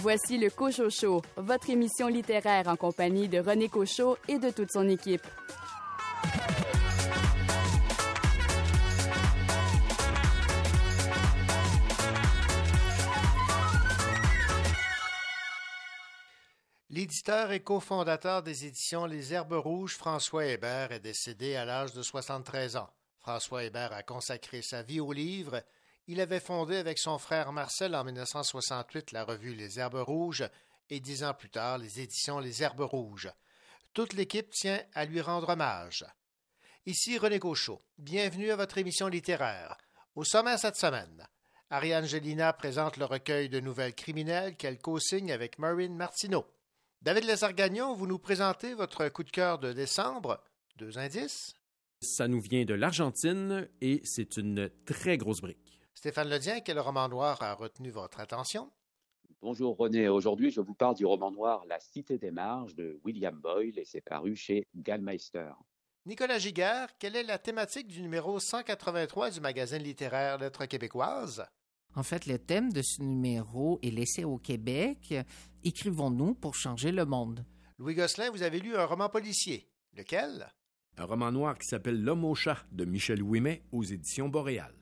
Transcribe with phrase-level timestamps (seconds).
[0.00, 4.70] Voici le Cochot Show, votre émission littéraire en compagnie de René Cochot et de toute
[4.70, 5.26] son équipe.
[16.88, 22.02] L'éditeur et cofondateur des éditions Les Herbes Rouges, François Hébert, est décédé à l'âge de
[22.02, 22.90] 73 ans.
[23.18, 25.60] François Hébert a consacré sa vie au livre.
[26.10, 30.48] Il avait fondé avec son frère Marcel en 1968 la revue Les Herbes Rouges
[30.88, 33.30] et dix ans plus tard les éditions Les Herbes Rouges.
[33.92, 36.06] Toute l'équipe tient à lui rendre hommage.
[36.86, 37.82] Ici René Gauchot.
[37.98, 39.76] Bienvenue à votre émission littéraire.
[40.14, 41.28] Au sommaire cette semaine,
[41.68, 46.46] Ariane Gelina présente le recueil de nouvelles criminelles qu'elle co-signe avec Maureen Martineau.
[47.02, 50.42] David Lézargagnon, vous nous présentez votre coup de cœur de décembre.
[50.76, 51.52] Deux indices.
[52.00, 55.67] Ça nous vient de l'Argentine et c'est une très grosse brique.
[55.98, 58.70] Stéphane Ledien, quel roman noir a retenu votre attention?
[59.42, 63.34] Bonjour René, aujourd'hui je vous parle du roman noir La Cité des Marges de William
[63.34, 65.50] Boyle et c'est paru chez Gallmeister.
[66.06, 71.44] Nicolas Giguère, quelle est la thématique du numéro 183 du magazine littéraire Lettres québécoises?
[71.96, 75.16] En fait, le thème de ce numéro est laissé au Québec.
[75.64, 77.44] Écrivons-nous pour changer le monde.
[77.76, 79.68] Louis Gosselin, vous avez lu un roman policier.
[79.96, 80.46] Lequel?
[80.96, 84.77] Un roman noir qui s'appelle L'homme au chat de Michel Ouimet aux éditions Boréal.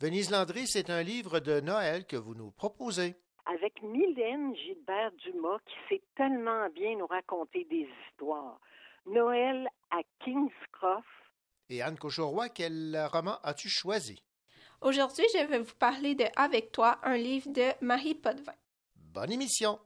[0.00, 3.16] Venise Landry, c'est un livre de Noël que vous nous proposez.
[3.44, 8.58] Avec Mylène Gilbert Dumas qui sait tellement bien nous raconter des histoires.
[9.04, 11.04] Noël à King's Cross.
[11.68, 14.22] Et Anne Cochoroy, quel roman as-tu choisi?
[14.80, 18.54] Aujourd'hui, je vais vous parler de Avec toi, un livre de Marie Potvin.
[18.96, 19.78] Bonne émission!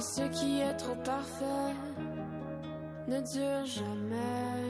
[0.00, 1.74] Et ce qui est trop parfait
[3.06, 4.64] ne dure jamais.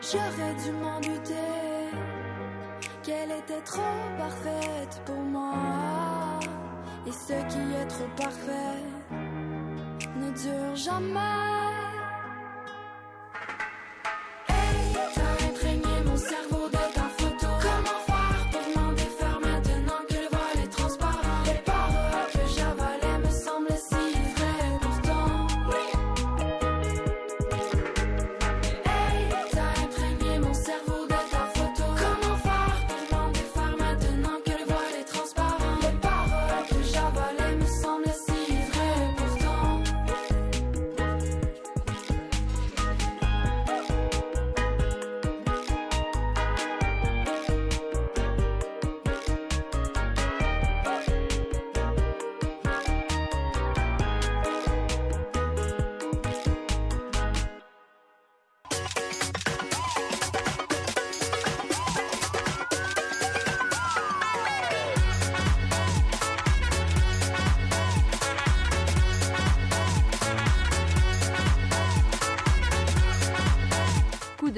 [0.00, 1.90] J'aurais dû m'en douter
[3.02, 3.82] qu'elle était trop
[4.16, 5.54] parfaite pour moi.
[7.04, 8.84] Et ce qui est trop parfait
[10.14, 11.67] ne dure jamais.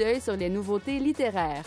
[0.01, 1.63] D'œil sur les nouveautés littéraires.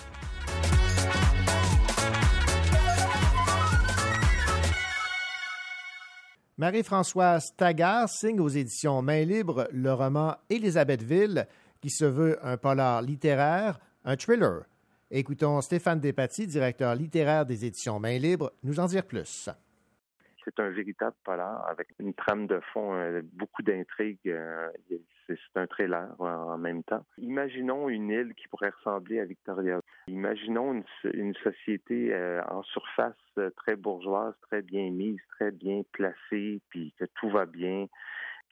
[6.59, 11.47] Marie-Françoise Taggart signe aux éditions Main Libre le roman Élisabethville,
[11.81, 14.65] qui se veut un polar littéraire, un thriller.
[15.13, 19.49] Écoutons Stéphane Despatie, directeur littéraire des éditions Main Libre, nous en dire plus.
[20.45, 24.19] C'est un véritable polar avec une trame de fond, euh, beaucoup d'intrigues.
[24.27, 24.69] Euh,
[25.27, 27.05] c'est un trailer en même temps.
[27.19, 29.81] Imaginons une île qui pourrait ressembler à Victoria.
[30.09, 33.15] Imaginons une, société euh, en surface
[33.57, 37.87] très bourgeoise, très bien mise, très bien placée, puis que tout va bien,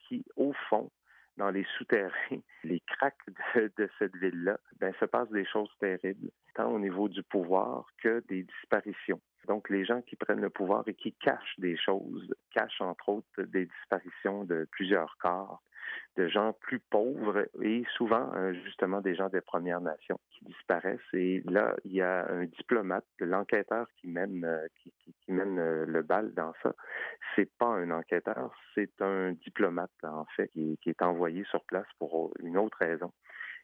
[0.09, 0.91] qui, au fond,
[1.37, 2.13] dans les souterrains,
[2.65, 3.17] les cracks
[3.55, 8.23] de, cette ville-là, ben, se passe des choses terribles, tant au niveau du pouvoir que
[8.29, 9.21] des disparitions.
[9.49, 13.43] Donc, les gens qui prennent le pouvoir et qui cachent des choses, cachent entre autres
[13.43, 15.63] des disparitions de plusieurs corps,
[16.17, 21.01] de gens plus pauvres et souvent euh, justement des gens des Premières Nations qui disparaissent.
[21.15, 24.93] Et là, il y a un diplomate, l'enquêteur qui mène euh, qui,
[25.29, 26.75] mène euh, le bal dans ça.
[27.35, 32.33] C'est pas un enquêteur, c'est un diplomate en fait qui, est envoyé sur place pour
[32.41, 33.13] une autre raison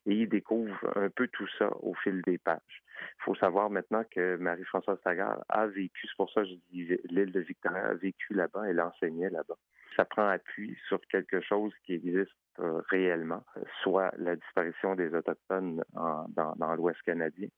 [0.07, 2.83] et il découvre un peu tout ça au fil des pages.
[3.01, 6.89] Il faut savoir maintenant que Marie-Françoise Sagard a vécu, c'est pour ça que je dis
[7.11, 9.59] l'île de Victoria a vécu là-bas, elle enseignait là-bas.
[9.97, 12.31] Ça prend appui sur quelque chose qui existe
[12.61, 13.45] euh, réellement,
[13.83, 17.49] soit la disparition des Autochtones dans, l'Ouest canadien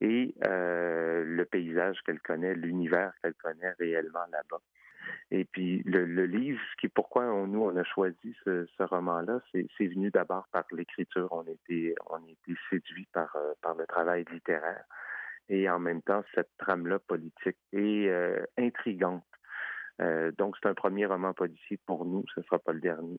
[0.00, 4.60] et euh, le paysage qu'elle connaît, l'univers qu'elle connaît réellement là-bas.
[5.30, 9.86] Et puis le, le livre, qui pourquoi on, nous on a choisi ce, roman-là, c'est
[9.86, 11.28] venu d'abord par l'écriture.
[11.30, 14.84] On était on était séduit par euh, le travail littéraire
[15.48, 19.24] et en même temps cette trame-là politique est euh, intrigante.
[20.00, 23.18] Euh, donc c'est un premier roman policier pour nous, ce ne sera pas le dernier.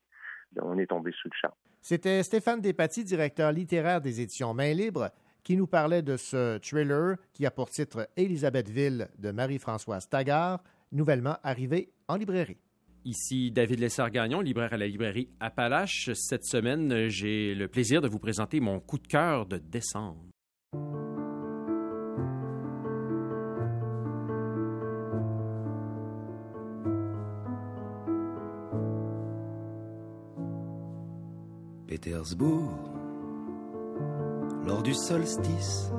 [0.60, 1.54] On est tombé sous le charme.
[1.80, 5.10] C'était Stéphane Despatie, directeur littéraire des éditions Main Libre,
[5.42, 10.62] qui nous parlait de ce thriller qui a pour titre Élisabethville de Marie-Françoise Taggart,
[10.92, 12.58] nouvellement arrivé en librairie.
[13.04, 16.10] Ici David Lessard-Gagnon, libraire à la librairie Appalache.
[16.14, 20.31] Cette semaine, j'ai le plaisir de vous présenter mon coup de cœur de décembre.
[32.02, 32.72] Pétersbourg,
[34.66, 35.92] lors du solstice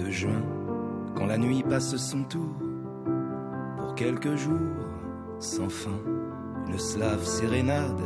[0.00, 0.42] de juin,
[1.14, 2.56] quand la nuit passe son tour,
[3.76, 4.88] pour quelques jours
[5.40, 6.00] sans fin,
[6.66, 8.00] une slave sérénade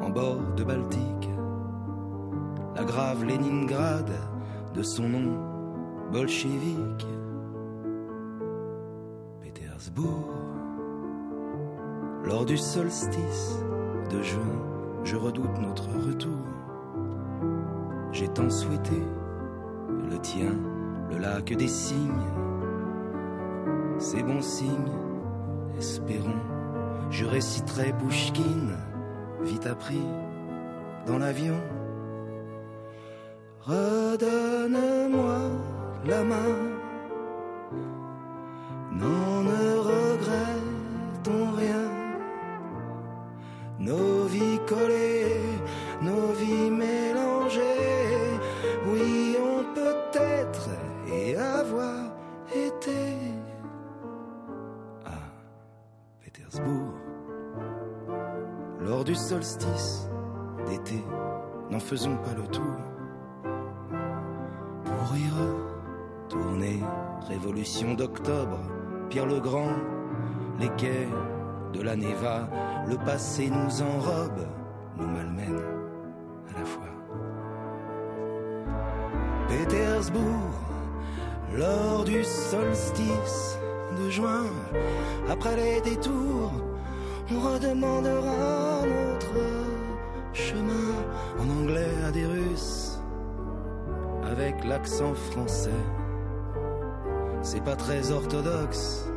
[0.00, 1.28] en bord de Baltique,
[2.76, 4.10] la grave Léningrad
[4.72, 5.38] de son nom
[6.10, 7.06] bolchevique.
[9.42, 10.32] Pétersbourg,
[12.24, 13.62] lors du solstice
[14.10, 14.69] de juin,
[15.04, 16.44] je redoute notre retour.
[18.12, 19.02] J'ai tant souhaité
[20.10, 20.52] le tien,
[21.10, 22.30] le lac des cygnes
[24.00, 24.96] ces bons signes,
[25.78, 26.40] espérons.
[27.10, 28.70] Je réciterai Pushkin,
[29.42, 30.02] vite appris,
[31.06, 31.60] dans l'avion.
[33.60, 35.38] Redonne-moi
[36.06, 36.69] la main.
[73.40, 74.46] Passé nous enrobe,
[74.96, 75.60] nous malmène
[76.48, 76.82] à la fois.
[79.48, 80.54] Pétersbourg,
[81.56, 83.58] lors du solstice
[83.98, 84.46] de juin,
[85.28, 86.52] après les détours,
[87.32, 90.94] on redemandera notre chemin
[91.38, 93.00] en anglais à des Russes,
[94.24, 95.84] avec l'accent français.
[97.42, 99.08] C'est pas très orthodoxe,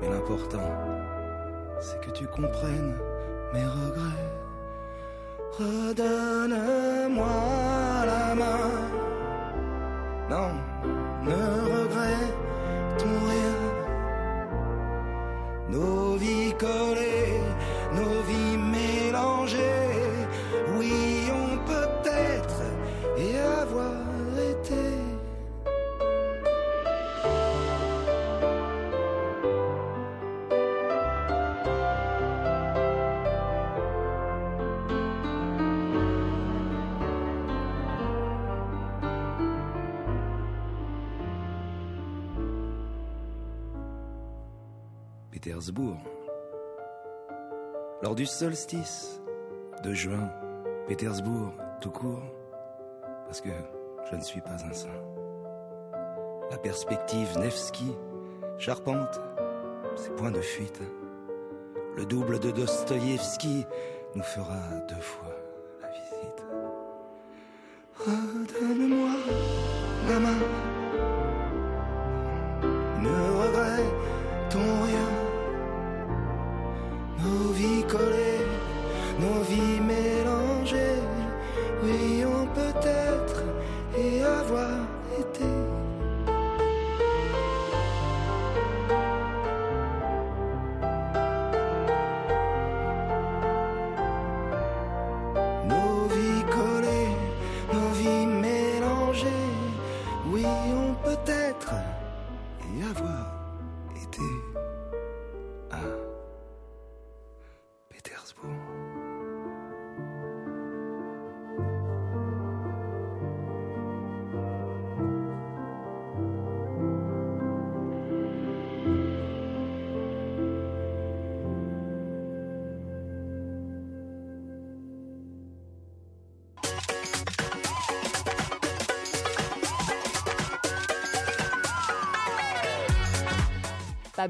[0.00, 0.70] mais l'important,
[1.80, 2.94] c'est que tu comprennes
[3.52, 4.30] mes regrets.
[5.58, 7.26] Redonne-moi
[45.32, 45.96] Pétersbourg.
[48.02, 49.22] Lors du solstice
[49.82, 50.30] de juin,
[50.86, 52.22] Pétersbourg, tout court,
[53.24, 53.48] parce que
[54.10, 54.90] je ne suis pas un saint.
[56.50, 57.96] La perspective Nevsky
[58.58, 59.18] charpente
[59.96, 60.82] ses points de fuite.
[61.96, 63.64] Le double de Dostoïevski
[64.14, 65.34] nous fera deux fois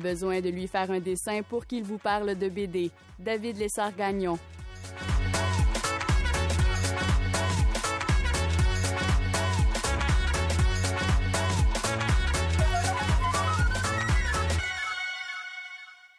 [0.03, 2.91] besoin de lui faire un dessin pour qu'il vous parle de BD.
[3.19, 4.39] David Lessard-Gagnon.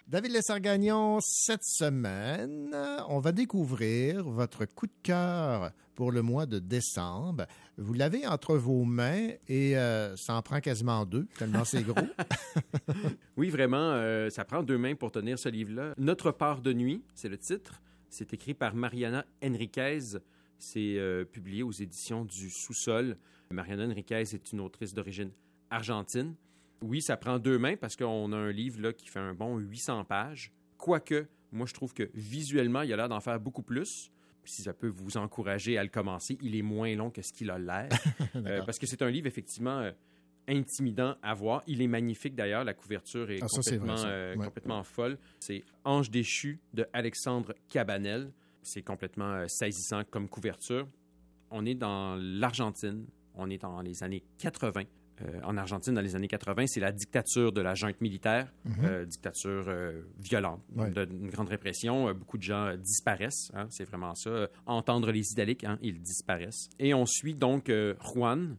[0.07, 2.75] David Lessard-Gagnon, cette semaine,
[3.09, 7.47] on va découvrir votre coup de cœur pour le mois de décembre.
[7.77, 11.95] Vous l'avez entre vos mains et euh, ça en prend quasiment deux, tellement c'est gros.
[13.37, 15.93] Oui, vraiment, euh, ça prend deux mains pour tenir ce livre-là.
[15.97, 17.81] Notre part de nuit, c'est le titre.
[18.09, 20.19] C'est écrit par Mariana Enriquez.
[20.59, 23.17] C'est euh, publié aux éditions du Sous-sol.
[23.49, 25.31] Mariana Enriquez est une autrice d'origine
[25.71, 26.35] argentine.
[26.81, 29.57] Oui, ça prend deux mains parce qu'on a un livre là, qui fait un bon
[29.57, 30.51] 800 pages.
[30.77, 34.11] Quoique, moi, je trouve que visuellement, il a l'air d'en faire beaucoup plus.
[34.45, 37.50] Si ça peut vous encourager à le commencer, il est moins long que ce qu'il
[37.50, 37.89] a l'air.
[38.35, 39.91] Euh, parce que c'est un livre, effectivement, euh,
[40.47, 41.63] intimidant à voir.
[41.67, 42.63] Il est magnifique, d'ailleurs.
[42.63, 44.45] La couverture est Ah, ça, complètement, vrai, euh, Ouais.
[44.45, 45.17] complètement folle.
[45.39, 48.31] C'est Ange déchu de Alexandre Cabanel.
[48.62, 50.88] C'est complètement saisissant comme couverture.
[51.51, 53.05] On est dans l'Argentine.
[53.35, 54.83] On est dans les années 80.
[55.22, 58.74] Euh, en Argentine, dans les années 80, c'est la dictature de la junte militaire, Mhm.
[58.84, 60.89] euh, dictature euh, violente, Ouais.
[60.89, 62.12] de- grande répression.
[62.13, 64.48] Beaucoup de gens disparaissent, hein, c'est vraiment ça.
[64.65, 66.70] Entendre les idaliques, hein, ils disparaissent.
[66.79, 67.72] Et on suit donc
[68.13, 68.58] Juan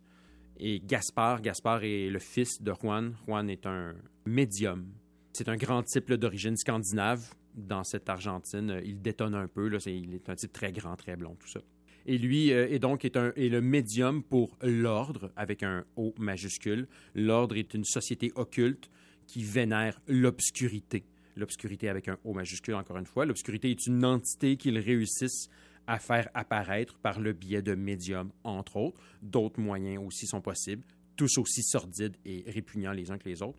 [0.59, 1.43] et Gaspard.
[1.43, 3.15] Gaspard est le fils de Juan.
[3.27, 3.95] Juan est un
[4.25, 4.87] médium.
[5.33, 8.81] C'est un grand type d'origine scandinave dans cette Argentine.
[8.85, 9.69] Il détonne un peu.
[9.69, 11.61] Là, il est un type très grand, très blond, tout ça.
[12.07, 16.15] Et lui euh, est donc est, un, est le médium pour l'ordre avec un O
[16.19, 16.87] majuscule.
[17.15, 18.91] L'ordre est une société occulte
[19.27, 21.05] qui vénère l'obscurité.
[21.37, 23.25] L'obscurité avec un O majuscule, encore une fois.
[23.25, 25.49] L'obscurité est une entité qu'ils réussissent
[25.87, 29.01] à faire apparaître par le biais de médiums, entre autres.
[29.23, 30.85] D'autres moyens aussi sont possibles,
[31.17, 33.59] tous aussi sordides et répugnants les uns que les autres.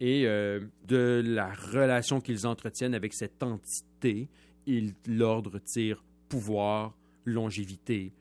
[0.00, 4.28] Et euh, de la relation qu'ils entretiennent avec cette entité,
[5.06, 6.97] l'ordre tire pouvoir,
[7.28, 8.12] longévité.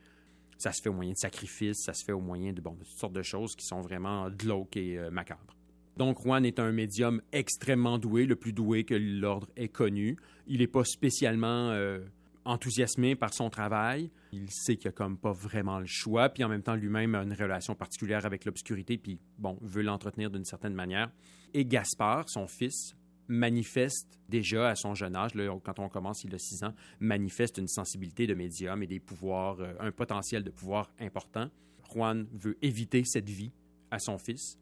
[0.58, 2.84] Ça se fait au moyen de sacrifices, ça se fait au moyen de, bon, de
[2.84, 5.56] toutes sortes de choses qui sont vraiment glauques et euh, macabres.
[5.98, 10.18] Donc, Juan est un médium extrêmement doué, le plus doué que l'ordre ait connu.
[10.46, 12.00] Il n'est pas spécialement euh,
[12.46, 14.10] enthousiasmé par son travail.
[14.32, 17.24] Il sait qu'il a comme pas vraiment le choix, puis en même temps, lui-même a
[17.24, 21.12] une relation particulière avec l'obscurité, puis bon, veut l'entretenir d'une certaine manière.
[21.54, 22.96] Et Gaspard, son fils,
[23.28, 27.58] manifeste déjà à son jeune âge, là, quand on commence, il a 6 ans, manifeste
[27.58, 31.50] une sensibilité de médium et des pouvoirs, euh, un potentiel de pouvoir important.
[31.92, 33.52] Juan veut éviter cette vie
[33.92, 34.58] à son fils.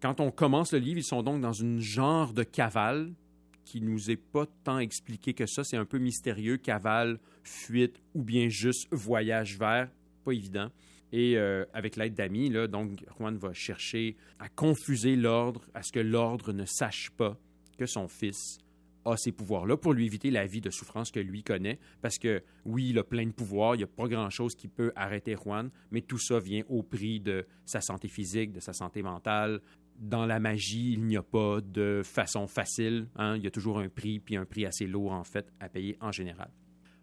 [0.00, 3.12] Quand on commence le livre, ils sont donc dans une genre de cavale
[3.64, 5.64] qui nous est pas tant expliqué que ça.
[5.64, 9.90] C'est un peu mystérieux, cavale, fuite ou bien juste voyage vers,
[10.24, 10.70] pas évident.
[11.12, 16.00] Et euh, avec l'aide d'amis, donc Juan va chercher à confuser l'ordre, à ce que
[16.00, 17.38] l'ordre ne sache pas
[17.76, 18.58] que son fils
[19.04, 21.78] a ces pouvoirs-là pour lui éviter la vie de souffrance que lui connaît.
[22.02, 24.92] Parce que oui, il a plein de pouvoirs, il n'y a pas grand-chose qui peut
[24.96, 29.02] arrêter Juan, mais tout ça vient au prix de sa santé physique, de sa santé
[29.02, 29.60] mentale.
[29.98, 33.08] Dans la magie, il n'y a pas de façon facile.
[33.16, 33.36] hein.
[33.36, 35.96] Il y a toujours un prix, puis un prix assez lourd, en fait, à payer
[36.00, 36.50] en général.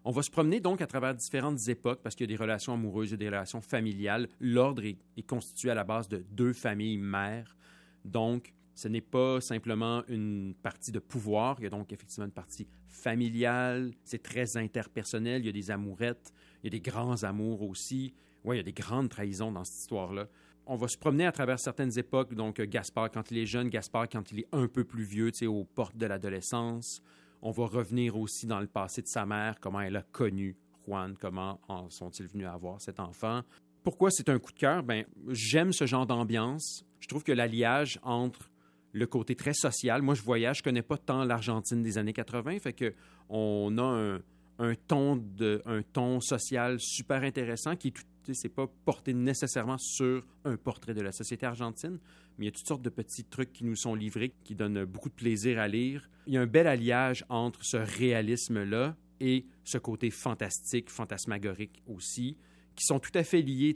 [0.06, 2.74] On va se promener donc à travers différentes époques parce qu'il y a des relations
[2.74, 4.27] amoureuses, a des relations familiales.
[4.42, 7.56] L'ordre est constitué à la base de deux familles mères.
[8.03, 12.32] Donc, Ce n'est pas simplement une partie de pouvoir, il y a donc effectivement une
[12.32, 17.24] partie familiale, c'est très interpersonnel, il y a des amourettes, il y a des grands
[17.24, 18.13] amours aussi.
[18.44, 20.27] Oui, il y a des grandes trahisons dans cette histoire-là.
[20.65, 24.10] On va se promener à travers certaines époques, donc Gaspard quand il est jeune, Gaspard
[24.10, 27.01] quand il est un peu plus vieux, tu sais, aux portes de l'adolescence.
[27.42, 30.56] On va revenir aussi dans le passé de sa mère, comment elle a connu
[30.88, 33.42] Juan, comment en sont-ils venus à avoir cet enfant.
[33.84, 34.84] Pourquoi c'est un coup de cœur?
[34.84, 36.86] Ben, j'aime ce genre d'ambiance.
[37.00, 38.50] Je trouve que l'alliage entre
[38.93, 40.01] le côté très social.
[40.01, 42.93] Moi, je voyage, je connais pas tant l'Argentine des années 80, fait que
[43.27, 44.19] on a
[44.59, 47.91] un, ton de un ton social super intéressant qui
[48.31, 52.00] c'est pas porté nécessairement sur un portrait de la société argentine,
[52.38, 54.85] mais il y a toutes sortes de petits trucs qui nous sont livrés qui donnent
[54.85, 56.09] beaucoup de plaisir à lire.
[56.27, 62.38] Il y a un bel alliage entre ce réalisme-là et ce côté fantastique, fantasmagorique aussi,
[62.75, 63.75] qui sont tout à fait liés.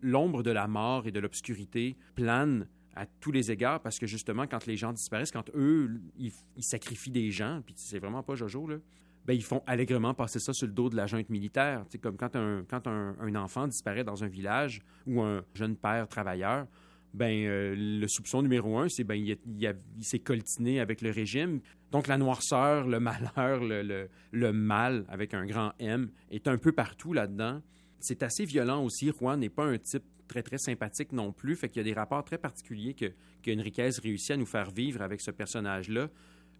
[0.00, 4.46] L'ombre de la mort et de l'obscurité plane à tous les égards parce que justement,
[4.46, 8.66] quand les gens disparaissent, quand eux, ils, sacrifient des gens, puis c'est vraiment pas Jojo,
[8.66, 8.76] là,
[9.24, 11.84] ben, ils font allègrement passer ça sur le dos de la junte militaire.
[12.00, 16.66] Comme quand, un, quand un, enfant disparaît dans un village ou un jeune père travailleur,
[17.14, 21.60] ben, euh, le soupçon numéro un, c'est ben, il, s'est coltiné avec le régime.
[21.92, 26.56] Donc la noirceur, le malheur, le, le, le, mal avec un grand M est un
[26.58, 27.60] peu partout là-dedans.
[28.00, 29.12] C'est assez violent aussi.
[29.12, 31.56] Juan n'est pas un type très, très sympathique non plus.
[31.56, 35.02] Fait qu'il y a des rapports très particuliers que, qu'Enriquez réussit à nous faire vivre
[35.02, 36.08] avec ce personnage-là,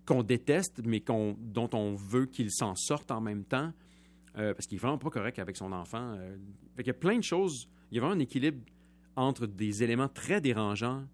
[0.06, 3.72] qu'on déteste, mais dont on veut qu'il s'en sorte en même temps,
[4.36, 6.14] euh, parce qu'il est vraiment pas correct avec son enfant.
[6.16, 6.36] Euh.
[6.76, 7.68] Fait qu'il y a plein de choses.
[7.90, 8.58] Il y a un équilibre
[9.14, 11.04] entre des éléments très dérangeants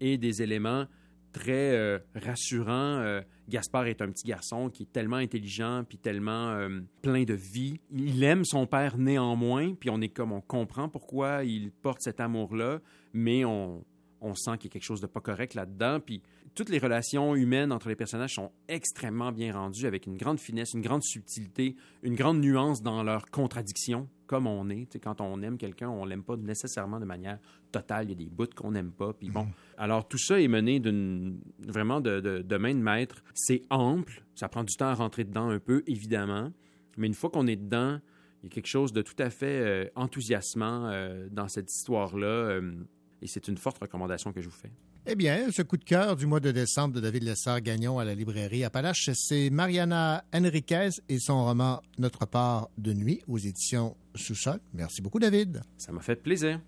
[0.00, 0.86] et des éléments
[1.34, 3.00] très euh, rassurants.
[3.00, 3.20] Euh,
[3.50, 7.78] Gaspard est un petit garçon qui est tellement intelligent puis tellement euh, plein de vie.
[7.90, 12.20] Il aime son père néanmoins, puis on est comme on comprend pourquoi il porte cet
[12.20, 12.80] amour-là,
[13.12, 13.84] mais on,
[14.22, 16.00] on sent qu'il y a quelque chose de pas correct là-dedans.
[16.00, 16.22] Puis
[16.54, 20.72] toutes les relations humaines entre les personnages sont extrêmement bien rendues, avec une grande finesse,
[20.74, 24.98] une grande subtilité, une grande nuance dans leurs contradictions, comme on est.
[25.02, 27.38] quand on aime quelqu'un, on l'aime pas nécessairement de manière
[27.72, 28.06] totale.
[28.06, 29.12] Il y a des bouts qu'on n'aime pas.
[29.12, 29.52] Puis bon, mhm.
[29.78, 33.22] alors tout ça est mené d'une vraiment de, de, main de maître.
[33.34, 36.52] C'est ample, ça prend du temps à rentrer dedans un peu, évidemment,
[36.96, 37.98] mais une fois qu'on est dedans,
[38.42, 42.26] il y a quelque chose de tout à fait euh, enthousiasmant euh, dans cette histoire-là.
[42.26, 42.74] Euh,
[43.22, 44.70] et c'est une forte recommandation que je vous fais.
[45.06, 48.14] Eh bien, ce coup de cœur du mois de décembre de David Lessard-Gagnon à la
[48.14, 54.60] librairie Appalache, c'est Mariana Enriquez et son roman Notre part de nuit aux éditions Sous-sol.
[54.72, 55.60] Merci beaucoup, David.
[55.76, 56.58] Ça m'a fait plaisir.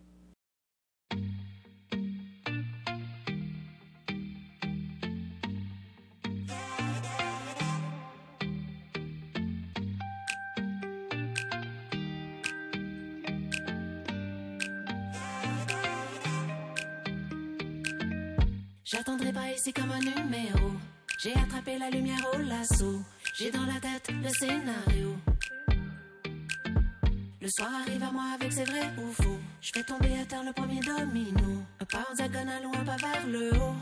[21.87, 23.01] La lumière au lasso.
[23.35, 25.17] J'ai dans la tête le scénario.
[27.41, 29.39] Le soir arrive à moi avec ses vrais ou faux.
[29.61, 31.63] Je fais tomber à terre le premier domino.
[31.81, 33.77] Un pas en diagonale ou un pas vers le haut.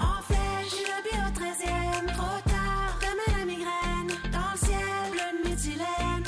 [0.00, 4.10] En flèche, j'ai le bio 13 Trop tard, demain la migraine.
[4.32, 6.24] Dans le ciel, bleu mutilène.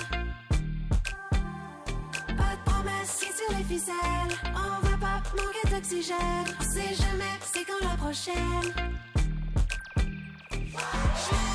[2.37, 4.37] Pas de promesse, si sur les ficelles.
[4.55, 6.49] On va pas manquer d'oxygène.
[6.59, 9.00] On sait jamais, c'est quand la prochaine.
[10.81, 11.50] Ciao.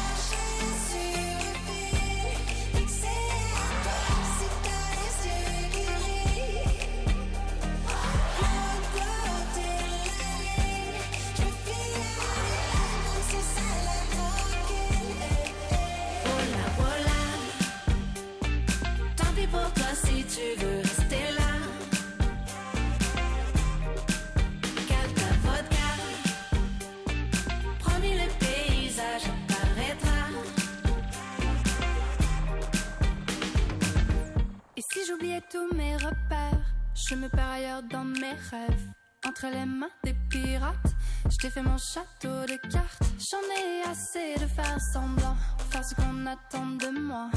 [37.07, 38.91] Je me perds ailleurs dans mes rêves.
[39.27, 40.95] Entre les mains des pirates,
[41.29, 43.03] je t'ai fait mon château de cartes.
[43.19, 45.35] J'en ai assez de faire semblant,
[45.69, 47.29] faire ce qu'on attend de moi.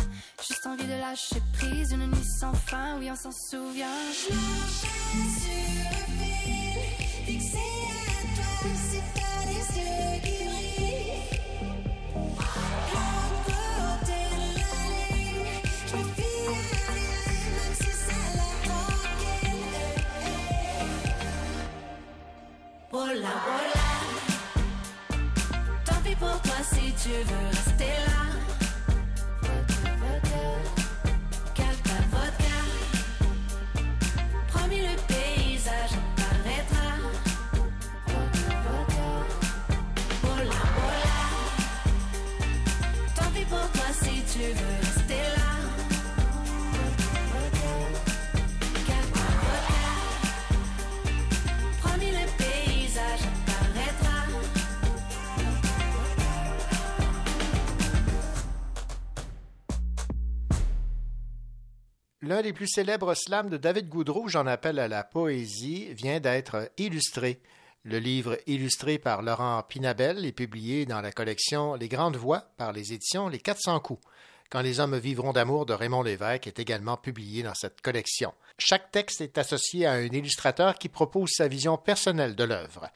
[0.46, 3.88] Juste envie de lâcher prise, une nuit sans fin, oui, on s'en souvient.
[22.90, 23.74] Voilà, voilà.
[25.84, 28.07] Tant pis pour toi si tu veux rester.
[62.28, 66.70] L'un des plus célèbres slams de David Goudreau, J'en appelle à la poésie, vient d'être
[66.76, 67.40] illustré.
[67.84, 72.74] Le livre illustré par Laurent Pinabel est publié dans la collection Les Grandes Voix par
[72.74, 74.02] les éditions Les 400 coups.
[74.50, 78.34] Quand les hommes vivront d'amour de Raymond Lévesque est également publié dans cette collection.
[78.58, 82.90] Chaque texte est associé à un illustrateur qui propose sa vision personnelle de l'œuvre.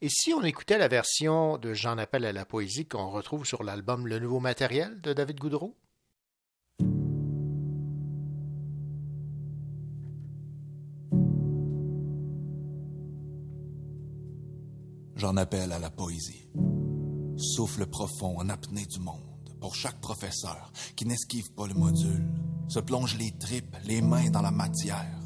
[0.00, 3.64] Et si on écoutait la version de J'en appelle à la poésie qu'on retrouve sur
[3.64, 5.76] l'album Le Nouveau Matériel de David Goudreau?
[15.18, 16.48] J'en appelle à la poésie.
[17.36, 19.18] Souffle profond en apnée du monde
[19.60, 22.24] pour chaque professeur qui n'esquive pas le module,
[22.68, 25.18] se plonge les tripes, les mains dans la matière.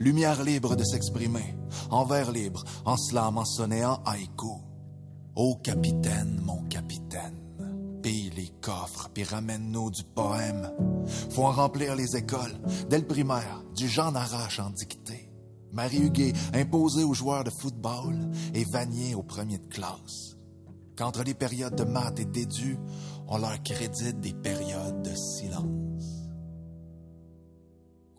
[0.00, 1.54] Lumière libre de s'exprimer,
[1.90, 4.62] en vers libre, en slam, en sonnet, en haïku.
[5.36, 10.72] Ô capitaine, mon capitaine, pille les coffres, puis ramène-nous du poème.
[11.30, 15.27] Faut en remplir les écoles, dès le primaire, du genre arrache en dictée.
[15.72, 18.16] Marie Huguet imposée aux joueurs de football
[18.54, 20.36] et Vanier au premier de classe.
[20.96, 22.78] Qu'entre les périodes de maths et d'édu,
[23.28, 26.28] on leur crédite des périodes de silence.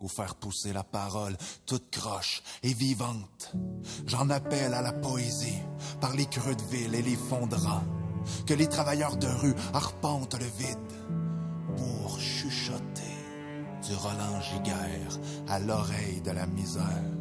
[0.00, 1.36] Ou faire pousser la parole
[1.66, 3.52] toute croche et vivante.
[4.06, 5.60] J'en appelle à la poésie
[6.00, 7.56] par les creux de ville et les fonds de.
[8.46, 10.78] Que les travailleurs de rue arpentent le vide
[11.76, 13.02] pour chuchoter
[13.86, 17.19] du Roland Giguère à l'oreille de la misère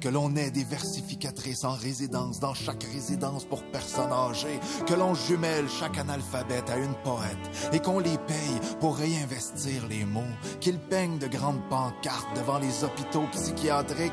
[0.00, 5.14] que l'on ait des versificatrices en résidence dans chaque résidence pour personnes âgées, que l'on
[5.14, 10.22] jumelle chaque analphabète à une poète et qu'on les paye pour réinvestir les mots,
[10.60, 14.12] qu'ils peignent de grandes pancartes devant les hôpitaux psychiatriques.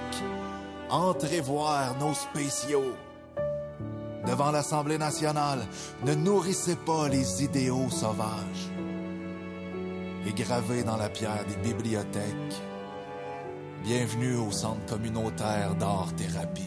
[0.89, 2.93] Entrez voir nos spéciaux.
[4.27, 5.65] Devant l'Assemblée nationale,
[6.05, 8.69] ne nourrissez pas les idéaux sauvages.
[10.27, 12.61] Et gravés dans la pierre des bibliothèques,
[13.83, 16.61] Bienvenue au centre communautaire d'art-thérapie.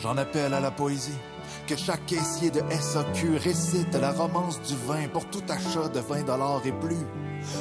[0.00, 1.16] J'en appelle à la poésie.
[1.68, 6.24] Que chaque caissier de SAQ récite la romance du vin pour tout achat de 20
[6.24, 7.06] dollars et plus.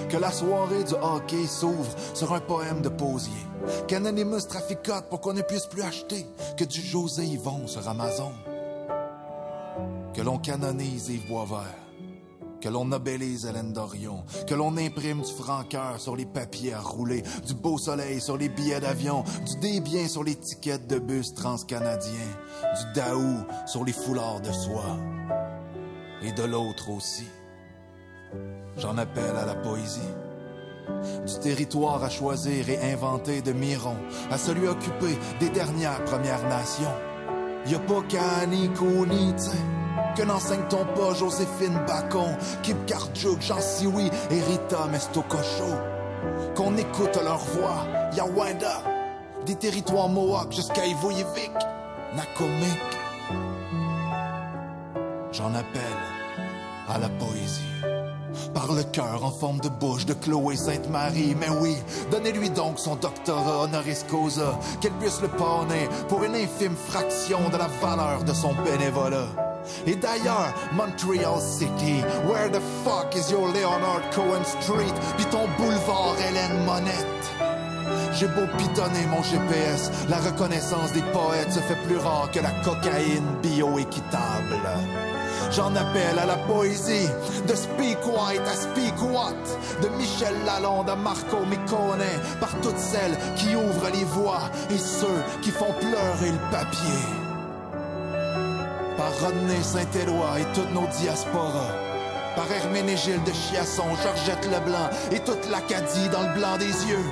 [0.10, 3.32] Que la soirée du hockey s'ouvre sur un poème de Posier.
[3.88, 6.26] Qu'Anonymous traficote pour qu'on ne puisse plus acheter
[6.58, 8.32] que du José Yvon sur Amazon.
[10.16, 11.85] Que l'on canonise Yves Boisvert
[12.66, 17.22] que l'on obélise Hélène Dorion, que l'on imprime du franc-cœur sur les papiers à rouler,
[17.46, 22.10] du beau soleil sur les billets d'avion, du débien sur les tickets de bus transcanadiens,
[22.74, 24.98] du daou sur les foulards de soie.
[26.24, 27.28] Et de l'autre aussi.
[28.78, 30.00] J'en appelle à la poésie.
[31.28, 33.98] Du territoire à choisir et inventer de Miron
[34.32, 36.98] à celui occupé des dernières Premières Nations.
[37.68, 38.70] Y a pas qu'à ni
[40.16, 45.76] que n'enseigne-t-on pas Joséphine Bacon, Kip Kardjuk, Jean Siwi et Rita Mestococho?
[46.56, 48.82] Qu'on écoute leur voix, Yawanda,
[49.46, 51.52] des territoires Mohawk jusqu'à Ivoyevik,
[52.16, 52.80] Nakomik.
[55.32, 55.82] J'en appelle
[56.88, 57.62] à la poésie.
[58.54, 61.36] Par le cœur en forme de bouche de Chloé Sainte-Marie.
[61.40, 61.76] Mais oui,
[62.12, 67.58] donnez-lui donc son doctorat honoris causa, qu'elle puisse le pawner pour une infime fraction de
[67.58, 69.55] la valeur de son bénévolat.
[69.86, 76.16] Et d'ailleurs, Montreal City, where the fuck is your Leonard Cohen Street, puis ton boulevard
[76.28, 77.16] Hélène Monette?
[78.14, 82.52] J'ai beau pitonner mon GPS, la reconnaissance des poètes se fait plus rare que la
[82.64, 84.62] cocaïne bioéquitable.
[85.52, 87.10] J'en appelle à la poésie,
[87.48, 89.36] de Speak White à Speak What,
[89.82, 92.06] de Michel Lalonde à Marco Micone,
[92.40, 97.25] par toutes celles qui ouvrent les voies et ceux qui font pleurer le papier
[98.98, 101.74] par Rodney Saint-Éloi et toutes nos diasporas,
[102.36, 107.06] par Herménégilde de Chiasson, Georgette Leblanc et toute l'Acadie dans le blanc des yeux,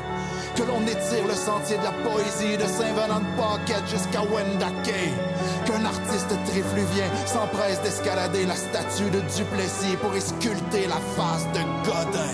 [0.56, 5.12] que l'on étire le sentier de la poésie de Saint-Venant de Paquette jusqu'à Wendake,
[5.66, 12.34] qu'un artiste trifluvien s'empresse d'escalader la statue de Duplessis pour esculter la face de Godin.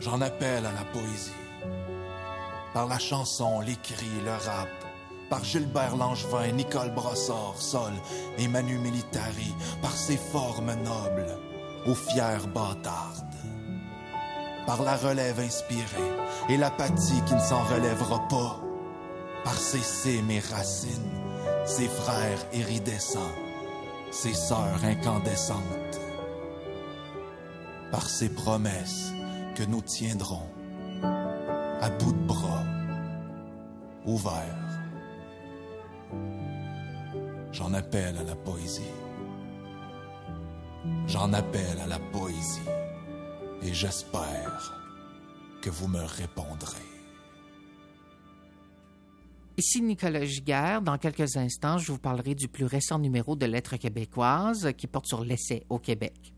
[0.00, 1.32] J'en appelle à la poésie.
[2.72, 4.68] Par la chanson, l'écrit, le rap,
[5.28, 7.92] par Gilbert Langevin, Nicole Brossard, Sol
[8.38, 11.38] et Manu Militari, par ses formes nobles,
[11.86, 13.24] aux fières bâtardes.
[14.66, 16.12] Par la relève inspirée
[16.48, 18.60] et l'apathie qui ne s'en relèvera pas,
[19.44, 21.12] par ses cimes et racines,
[21.64, 23.34] ses frères iridescents,
[24.10, 26.00] ses sœurs incandescentes,
[27.92, 29.12] par ses promesses
[29.54, 30.48] que nous tiendrons
[31.80, 32.64] à bout de bras,
[34.04, 34.65] ouverts
[37.56, 38.82] J'en appelle à la poésie.
[41.06, 42.60] J'en appelle à la poésie
[43.62, 44.74] et j'espère
[45.62, 46.76] que vous me répondrez.
[49.56, 50.82] Ici Nicolas Giguère.
[50.82, 55.06] Dans quelques instants, je vous parlerai du plus récent numéro de Lettres québécoises qui porte
[55.06, 56.34] sur l'essai au Québec.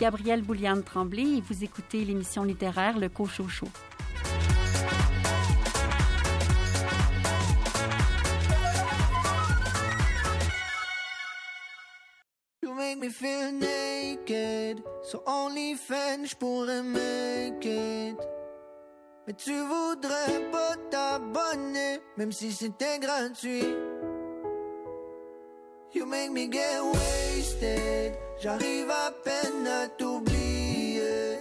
[0.00, 3.68] Gabrielle Bouliane Tremblay et vous écoutez l'émission littéraire Le Cochocho.
[12.62, 14.82] You make me feel naked.
[15.02, 18.16] So only fan, je make it.
[19.26, 23.66] Mais tu voudrais pas t'abonner, même si c'était gratuit.
[25.94, 28.29] You make me get wasted.
[28.42, 31.36] J'arrive à peine à t'oublier.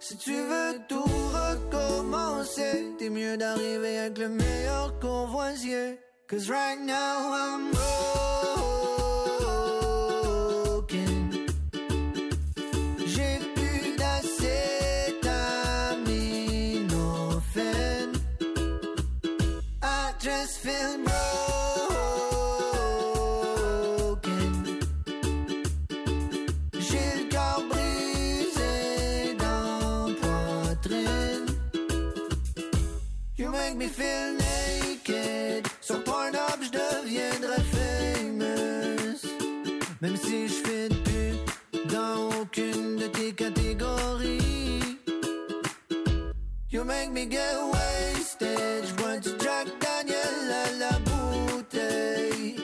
[0.00, 6.00] Si tu veux tout recommencer, t'es mieux d'arriver avec le meilleur convoisier.
[6.28, 8.55] Cause right now I'm broken.
[46.96, 48.86] Make me get wasted.
[48.86, 52.56] Je bois du Jack Daniel à la bouteille.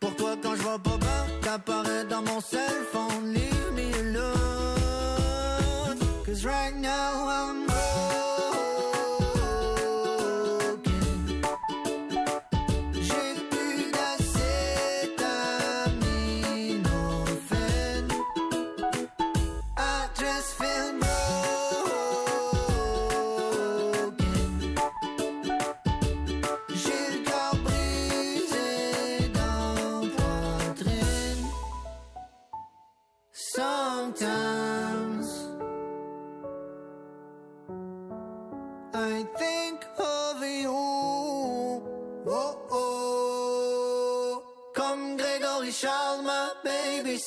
[0.00, 3.34] Pour toi, quand je vois pas bien, t'apparais dans mon cell phone?
[3.34, 5.98] Leave me alone.
[6.24, 7.67] Cause right now I'm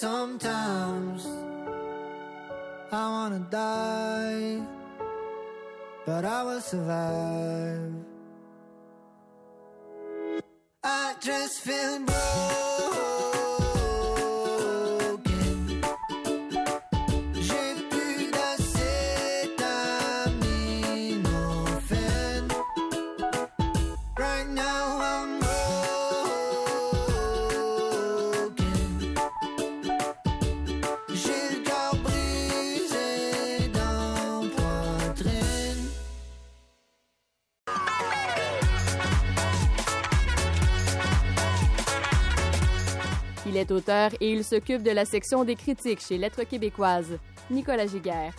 [0.02, 1.28] Sometimes
[2.92, 4.60] I wanna die,
[6.08, 7.94] but I will survive.
[10.84, 13.21] I just feel broken.
[43.52, 47.20] Il est auteur et il s'occupe de la section des critiques chez Lettres québécoises.
[47.50, 48.34] Nicolas Giguère.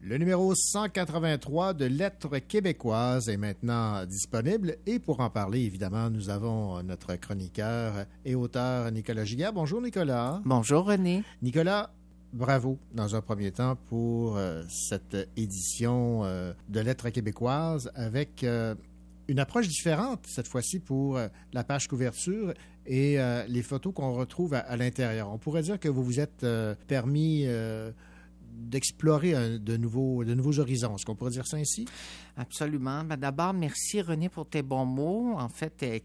[0.00, 6.30] Le numéro 183 de Lettres québécoises est maintenant disponible et pour en parler, évidemment, nous
[6.30, 9.52] avons notre chroniqueur et auteur Nicolas Giguère.
[9.52, 10.40] Bonjour Nicolas.
[10.46, 11.24] Bonjour René.
[11.42, 11.90] Nicolas,
[12.32, 18.74] bravo dans un premier temps pour euh, cette édition euh, de Lettres québécoises avec euh,
[19.28, 21.18] une approche différente cette fois-ci pour
[21.52, 22.52] la page couverture
[22.84, 23.16] et
[23.46, 25.30] les photos qu'on retrouve à, à l'intérieur.
[25.32, 26.44] On pourrait dire que vous vous êtes
[26.88, 27.46] permis
[28.52, 30.94] d'explorer de nouveaux, de nouveaux horizons.
[30.96, 31.86] Est-ce qu'on pourrait dire ça ainsi?
[32.36, 33.04] Absolument.
[33.04, 35.34] Ben, D'abord, merci René pour tes bons mots.
[35.38, 35.98] En fait, euh,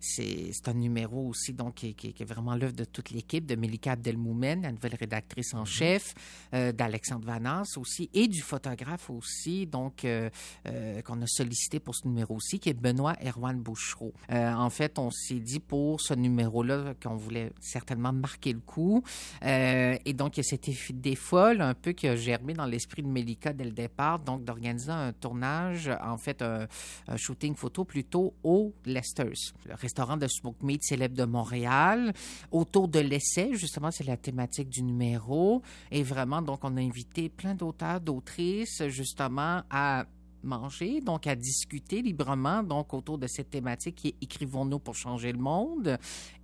[0.00, 3.54] c'est un numéro aussi donc, qui, qui- qui est vraiment l'œuvre de toute l'équipe, de
[3.56, 6.14] Melika Abdelmoumen, la nouvelle rédactrice en chef,
[6.54, 10.28] euh, d'Alexandre Vanas aussi, et du photographe aussi, donc euh,
[10.68, 14.12] euh, qu'on a sollicité pour ce numéro aussi, qui est Benoît Erwan Bouchereau.
[14.30, 19.02] En fait, on s'est dit pour ce numéro-là qu'on voulait certainement marquer le coup.
[19.42, 23.02] Et donc, il y a cette idée folle un peu qui a germé dans l'esprit
[23.02, 26.66] de Melika dès le départ, donc d'organiser un tournage, en fait, un,
[27.06, 32.14] un shooting photo plutôt au Lester's, le restaurant de smoke meat célèbre de Montréal,
[32.50, 35.60] autour de l'essai, justement, c'est la thématique du numéro.
[35.90, 40.06] Et vraiment, donc, on a invité plein d'auteurs, d'autrices, justement, à
[40.42, 45.32] manger, donc à discuter librement, donc autour de cette thématique qui est Écrivons-nous pour changer
[45.32, 45.98] le monde.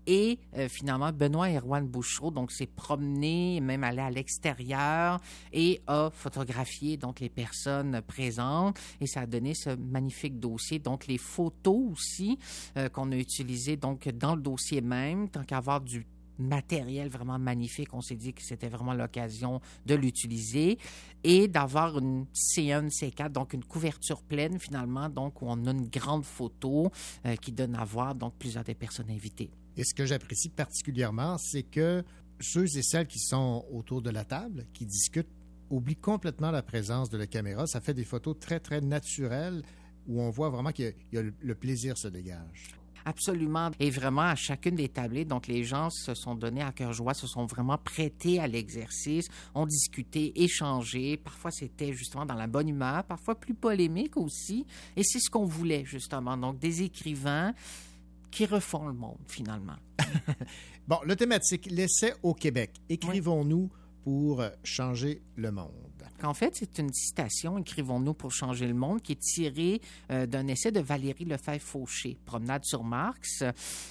[0.07, 5.21] Et euh, finalement, Benoît Erwan Bouchereau donc s'est promené, même allé à l'extérieur
[5.53, 10.79] et a photographié donc les personnes présentes et ça a donné ce magnifique dossier.
[10.79, 12.39] Donc les photos aussi
[12.77, 16.07] euh, qu'on a utilisées donc dans le dossier même, tant qu'avoir du
[16.38, 17.92] matériel vraiment magnifique.
[17.94, 20.79] On s'est dit que c'était vraiment l'occasion de l'utiliser
[21.25, 25.70] et d'avoir une C1, une C4, donc une couverture pleine finalement, donc où on a
[25.70, 26.90] une grande photo
[27.25, 29.51] euh, qui donne à voir donc plusieurs des personnes invitées.
[29.77, 32.03] Et ce que j'apprécie particulièrement, c'est que
[32.40, 35.29] ceux et celles qui sont autour de la table, qui discutent,
[35.70, 37.66] oublient complètement la présence de la caméra.
[37.66, 39.62] Ça fait des photos très, très naturelles
[40.07, 42.77] où on voit vraiment le- le plaisir se dégage.
[43.07, 43.71] Absolument.
[43.79, 47.14] Et vraiment, à chacune des tablées, donc les gens se sont donnés à cœur joie,
[47.14, 51.16] se sont vraiment prêtés à l'exercice, ont discuté, échangé.
[51.16, 54.66] Parfois, c'était justement dans la bonne humeur, parfois plus polémique aussi.
[54.97, 56.37] Et c'est ce qu'on voulait, justement.
[56.37, 57.54] Donc, des écrivains
[58.33, 59.77] qui refont le monde, finalement.
[60.88, 62.71] Bon, le thématique, l'essai au Québec.
[62.88, 63.69] Écrivons-nous
[64.04, 65.96] pour changer le monde.
[66.23, 70.46] En fait, c'est une citation, Écrivons-nous pour changer le monde, qui est tirée euh, d'un
[70.46, 73.44] essai de Valérie Lefebvre-Fauché, Promenade sur Marx.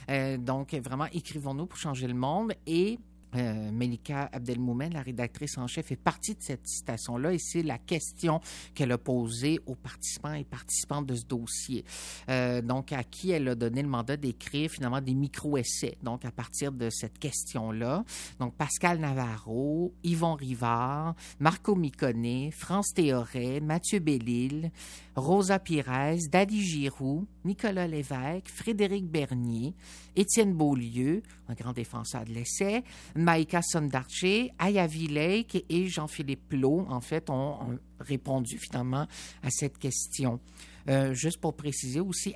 [0.10, 2.54] Euh, donc, vraiment, Écrivons-nous pour changer le monde.
[2.66, 2.98] Et
[3.36, 7.78] euh, Melika Abdelmoumen, la rédactrice en chef, est partie de cette citation-là et c'est la
[7.78, 8.40] question
[8.74, 11.84] qu'elle a posée aux participants et participantes de ce dossier.
[12.30, 15.98] Euh, donc, à qui elle a donné le mandat d'écrire finalement des micro-essais.
[16.04, 18.04] Donc, à partir de cette question-là.
[18.40, 24.72] Donc, Pascal Navarro, Yvon Rivard, Marco Micone, France Théoret, Mathieu Bellil,
[25.16, 29.74] Rosa Pires, Dadi Giroux, Nicolas Lévesque, Frédéric Bernier,
[30.16, 32.84] Étienne Beaulieu, un grand défenseur de l'essai,
[33.16, 39.08] Maïka Sondarche, Lake et Jean-Philippe Plot, en fait, ont, répondu finalement
[39.42, 40.40] à cette question.
[40.88, 42.34] Euh, juste pour préciser aussi,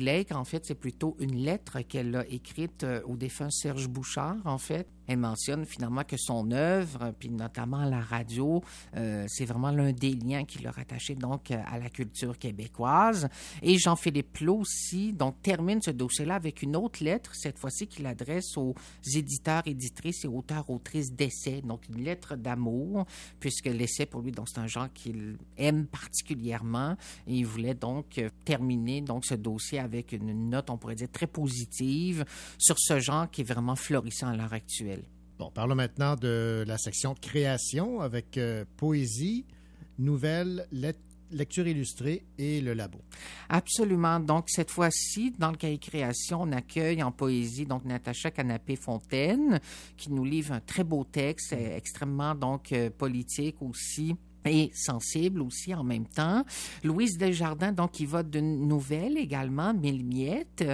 [0.00, 4.36] Lake, en fait, c'est plutôt une lettre qu'elle a écrite euh, au défunt Serge Bouchard,
[4.44, 4.86] en fait.
[5.08, 8.62] Elle mentionne finalement que son œuvre, puis notamment la radio,
[8.94, 13.28] euh, c'est vraiment l'un des liens qui l'a rattaché donc à la culture québécoise.
[13.62, 18.06] Et Jean-Philippe Plot aussi, donc termine ce dossier-là avec une autre lettre, cette fois-ci qu'il
[18.06, 18.74] adresse aux
[19.14, 21.62] éditeurs, éditrices et auteurs, autrices d'essais.
[21.62, 23.06] Donc une lettre d'amour,
[23.40, 26.96] puisque l'essai pour lui, c'est un genre qu'il aime particulièrement.
[27.26, 31.26] Et il voulait donc terminer donc ce dossier avec une note, on pourrait dire, très
[31.26, 32.26] positive
[32.58, 34.97] sur ce genre qui est vraiment florissant à l'heure actuelle.
[35.38, 39.46] Bon, parlons maintenant de la section création avec euh, poésie,
[39.96, 40.66] nouvelles,
[41.30, 42.98] lecture illustrée et le labo.
[43.48, 44.18] Absolument.
[44.18, 49.60] Donc, cette fois-ci, dans le cahier création, on accueille en poésie donc Natacha Canapé-Fontaine,
[49.96, 54.16] qui nous livre un très beau texte, euh, extrêmement donc euh, politique aussi
[54.48, 56.44] et sensible aussi en même temps.
[56.84, 60.64] Louise Desjardins, donc, qui va d'une nouvelle également, Mille miettes.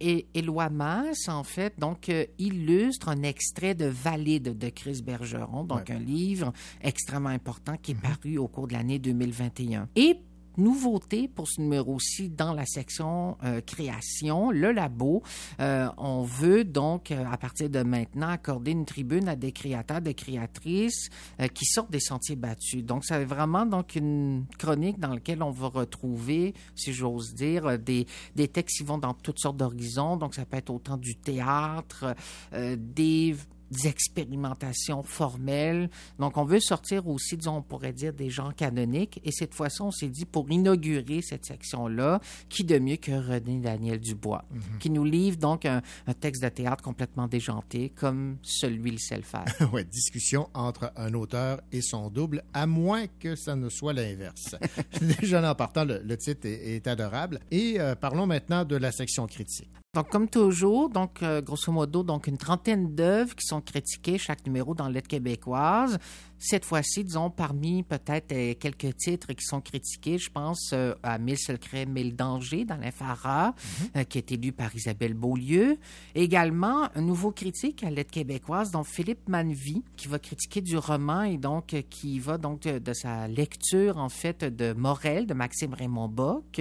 [0.00, 5.64] Et Éloi Masse, en fait, donc, euh, illustre un extrait de Valide de Chris Bergeron,
[5.64, 6.52] donc un livre
[6.82, 9.88] extrêmement important qui est paru au cours de l'année 2021.
[9.96, 10.18] Et
[10.56, 15.22] nouveauté pour ce numéro-ci dans la section euh, création, le labo.
[15.60, 20.00] Euh, on veut donc, euh, à partir de maintenant, accorder une tribune à des créateurs,
[20.00, 21.10] des créatrices
[21.54, 22.84] qui sortent des sentiers battus.
[22.84, 28.06] Donc, c'est vraiment donc une chronique dans laquelle on va retrouver, si j'ose dire, des,
[28.34, 30.16] des textes qui vont dans toutes sortes d'horizons.
[30.16, 32.14] Donc, ça peut être autant du théâtre,
[32.52, 33.36] des
[33.74, 35.90] des expérimentations formelles.
[36.18, 39.20] Donc, on veut sortir aussi, disons, on pourrait dire, des genres canoniques.
[39.24, 43.60] Et cette fois-ci, on s'est dit, pour inaugurer cette section-là, qui de mieux que René
[43.60, 44.44] Daniel Dubois,
[44.80, 49.16] qui nous livre donc un, un texte de théâtre complètement déjanté, comme celui le sait
[49.16, 49.44] le faire.
[49.72, 54.56] ouais, discussion entre un auteur et son double, à moins que ça ne soit l'inverse.
[55.20, 57.40] Déjà en partant, le, le titre est, est adorable.
[57.50, 59.70] Et euh, parlons maintenant de la section critique.
[59.94, 64.44] Donc, comme toujours, donc, euh, grosso modo, donc une trentaine d'œuvres qui sont critiquées chaque
[64.44, 65.98] numéro dans l'aide québécoise.
[66.46, 71.16] Cette fois-ci, disons, parmi peut-être euh, quelques titres qui sont critiqués, je pense euh, à
[71.16, 73.54] Mille secrets, mille dangers dans l'infara,
[73.96, 75.78] euh, qui est élu par Isabelle Beaulieu.
[76.14, 81.22] Également, un nouveau critique à l'aide québécoise, donc Philippe Manvy, qui va critiquer du roman
[81.22, 85.72] et donc qui va donc de, de sa lecture, en fait, de Morel, de Maxime
[85.72, 86.60] Raymond Bock.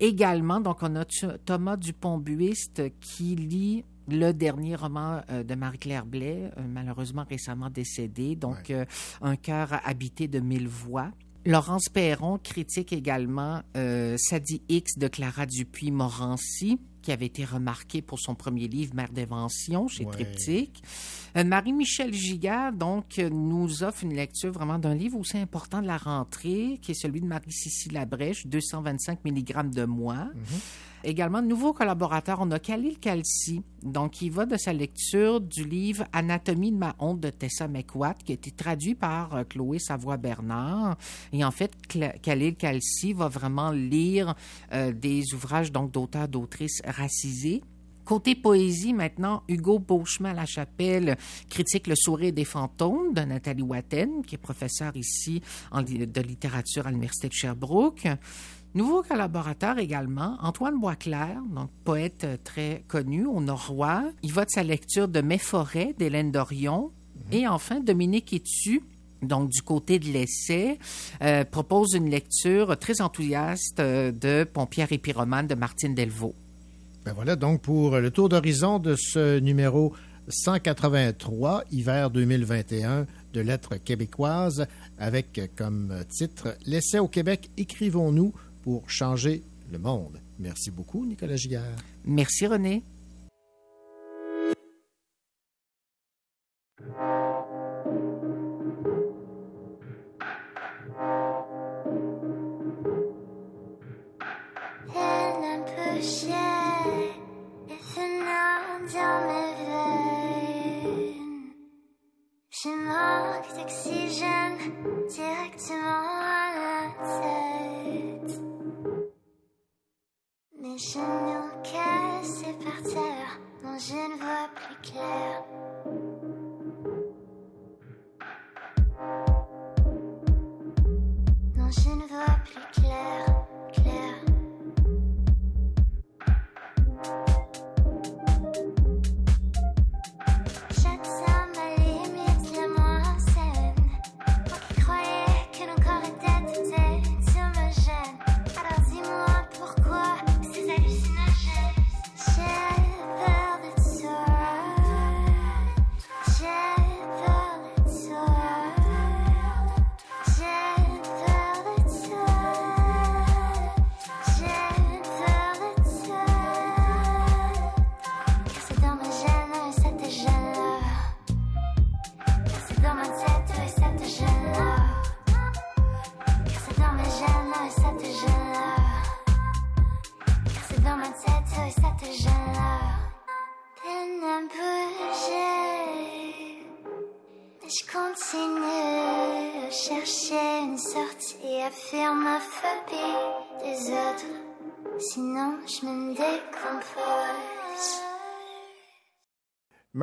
[0.00, 1.04] Également, donc, on a
[1.44, 8.36] Thomas Dupont-Buiste qui lit le dernier roman euh, de Marie-Claire Blais, euh, malheureusement récemment décédée,
[8.36, 8.84] donc euh,
[9.22, 11.10] Un cœur habité de mille voix.
[11.46, 18.18] Laurence Perron critique également euh, Sadie X de Clara Dupuis-Morancy, qui avait été remarquée pour
[18.18, 20.10] son premier livre, Mère d'invention, chez Ouais.
[20.12, 20.82] Triptyque.
[21.36, 25.86] Euh, Marie-Michel Gigard, donc, euh, nous offre une lecture vraiment d'un livre aussi important de
[25.86, 30.28] la rentrée, qui est celui de Marie-Cécile Labrèche, 225 mg de moi.
[31.06, 36.04] Également, nouveau collaborateur, on a Khalil Kalsi, donc qui va de sa lecture du livre
[36.12, 40.96] Anatomie de ma honte de Tessa McWatt, qui a été traduit par euh, Chloé Savoie-Bernard.
[41.32, 41.72] Et en fait,
[42.22, 44.34] Khalil Kalsi va vraiment lire
[44.72, 47.62] euh, des ouvrages donc d'auteurs, d'autrices racisés.
[48.04, 51.16] Côté poésie, maintenant, Hugo Beauchemin-La-Chapelle
[51.48, 55.40] critique Le sourire des fantômes de Nathalie Watten, qui est professeure ici
[55.70, 58.06] en de littérature à l'Université de Sherbrooke.
[58.74, 64.02] Nouveau collaborateur également, Antoine Boisclair, donc poète euh, très connu au Norois.
[64.24, 66.90] Il va de sa lecture de Mes forêts d'Hélène Dorion.
[67.30, 68.82] Et enfin, Dominique Etu,
[69.22, 70.80] donc du côté de l'essai,
[71.22, 76.34] euh, propose une lecture très enthousiaste euh, de Pompière et pyromane de Martine Delvaux.
[77.04, 79.92] Ben voilà donc pour le tour d'horizon de ce numéro
[80.28, 84.66] 183, hiver 2021 de Lettres québécoises,
[84.98, 88.32] avec comme titre L'essai au Québec, écrivons-nous
[88.62, 90.18] pour changer le monde.
[90.38, 91.76] Merci beaucoup, Nicolas Giguère.
[92.06, 92.82] Merci René.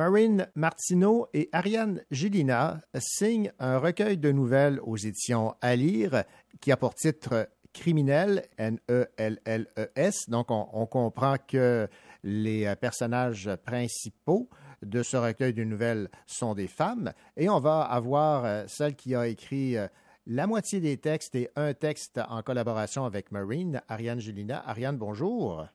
[0.04, 6.24] Maureen Martineau et Ariane Gilina signent un recueil de nouvelles aux éditions à lire
[6.60, 10.28] qui a pour titre Criminel, N-E-L-L-E-S.
[10.28, 11.88] Donc, on, comprend que
[12.24, 14.48] les euh, personnages principaux
[14.82, 17.12] de ce recueil de nouvelles sont des femmes.
[17.36, 19.86] Et on va avoir euh, celle qui a écrit euh,
[20.26, 24.64] la moitié des textes et un texte en collaboration avec Marine, Ariane Gélina.
[24.66, 25.68] Ariane, bonjour.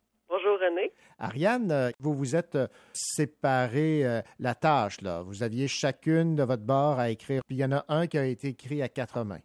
[1.20, 4.98] Ariane, euh, vous vous êtes euh, séparé euh, la tâche.
[5.26, 7.42] Vous aviez chacune de votre bord à écrire.
[7.48, 9.42] Puis il y en a un qui a été écrit à quatre mains.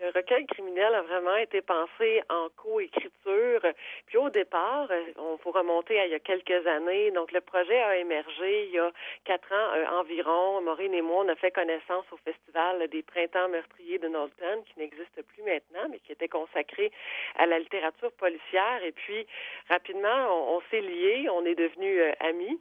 [0.00, 0.46] Le recueil
[0.82, 3.60] a vraiment été pensé en co-écriture.
[4.06, 7.10] Puis au départ, euh, on faut remonter à il y a quelques années.
[7.10, 8.90] Donc le projet a émergé il y a
[9.24, 10.60] quatre ans euh, environ.
[10.62, 14.78] Maureen et moi, on a fait connaissance au festival des Printemps meurtriers de Knowlton, qui
[14.78, 16.92] n'existe plus maintenant, mais qui était consacré
[17.36, 18.82] à la littérature policière.
[18.84, 19.26] Et puis
[19.68, 22.60] rapidement, on, on s'est liés, on est devenus euh, amis.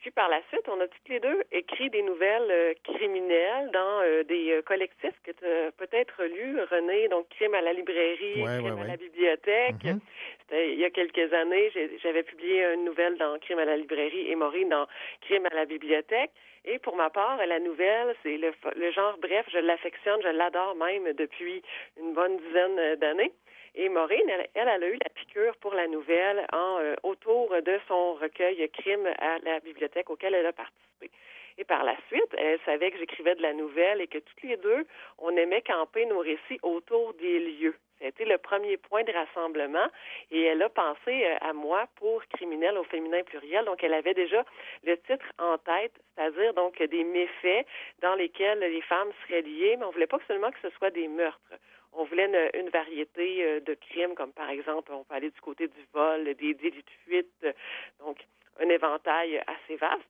[0.00, 4.00] Puis par la suite, on a toutes les deux écrit des nouvelles euh, criminelles dans
[4.02, 8.42] euh, des euh, collectifs que tu as peut-être lu, René, donc Crime à la librairie,
[8.42, 8.86] Ouais, Crime ouais, à ouais.
[8.88, 9.84] la bibliothèque.
[9.84, 10.00] Mhm.
[10.40, 11.72] C'était il y a quelques années,
[12.02, 14.86] j'avais publié une nouvelle dans Crime à la librairie et Maureen dans
[15.22, 16.30] Crime à la bibliothèque.
[16.64, 20.74] Et pour ma part, la nouvelle, c'est le, le genre, bref, je l'affectionne, je l'adore
[20.74, 21.62] même depuis
[21.98, 23.32] une bonne dizaine d'années.
[23.78, 27.78] Et Maureen, elle, elle, a eu la piqûre pour la nouvelle en euh, autour de
[27.86, 31.10] son recueil Crime à la bibliothèque auquel elle a participé.
[31.58, 34.56] Et par la suite, elle savait que j'écrivais de la nouvelle et que toutes les
[34.56, 34.86] deux,
[35.18, 37.76] on aimait camper nos récits autour des lieux.
[38.00, 39.88] Été le premier point de rassemblement
[40.30, 43.66] et elle a pensé euh, à moi pour criminel au féminin pluriel.
[43.66, 44.42] Donc, elle avait déjà
[44.84, 47.66] le titre en tête, c'est-à-dire donc des méfaits
[48.00, 51.08] dans lesquels les femmes seraient liées, mais on voulait pas seulement que ce soit des
[51.08, 51.52] meurtres.
[51.98, 55.40] On voulait une, une variété euh, de crimes, comme par exemple, on peut aller du
[55.40, 57.52] côté du vol, des délits de fuite, euh,
[58.00, 58.18] donc
[58.60, 60.02] un éventail assez vaste.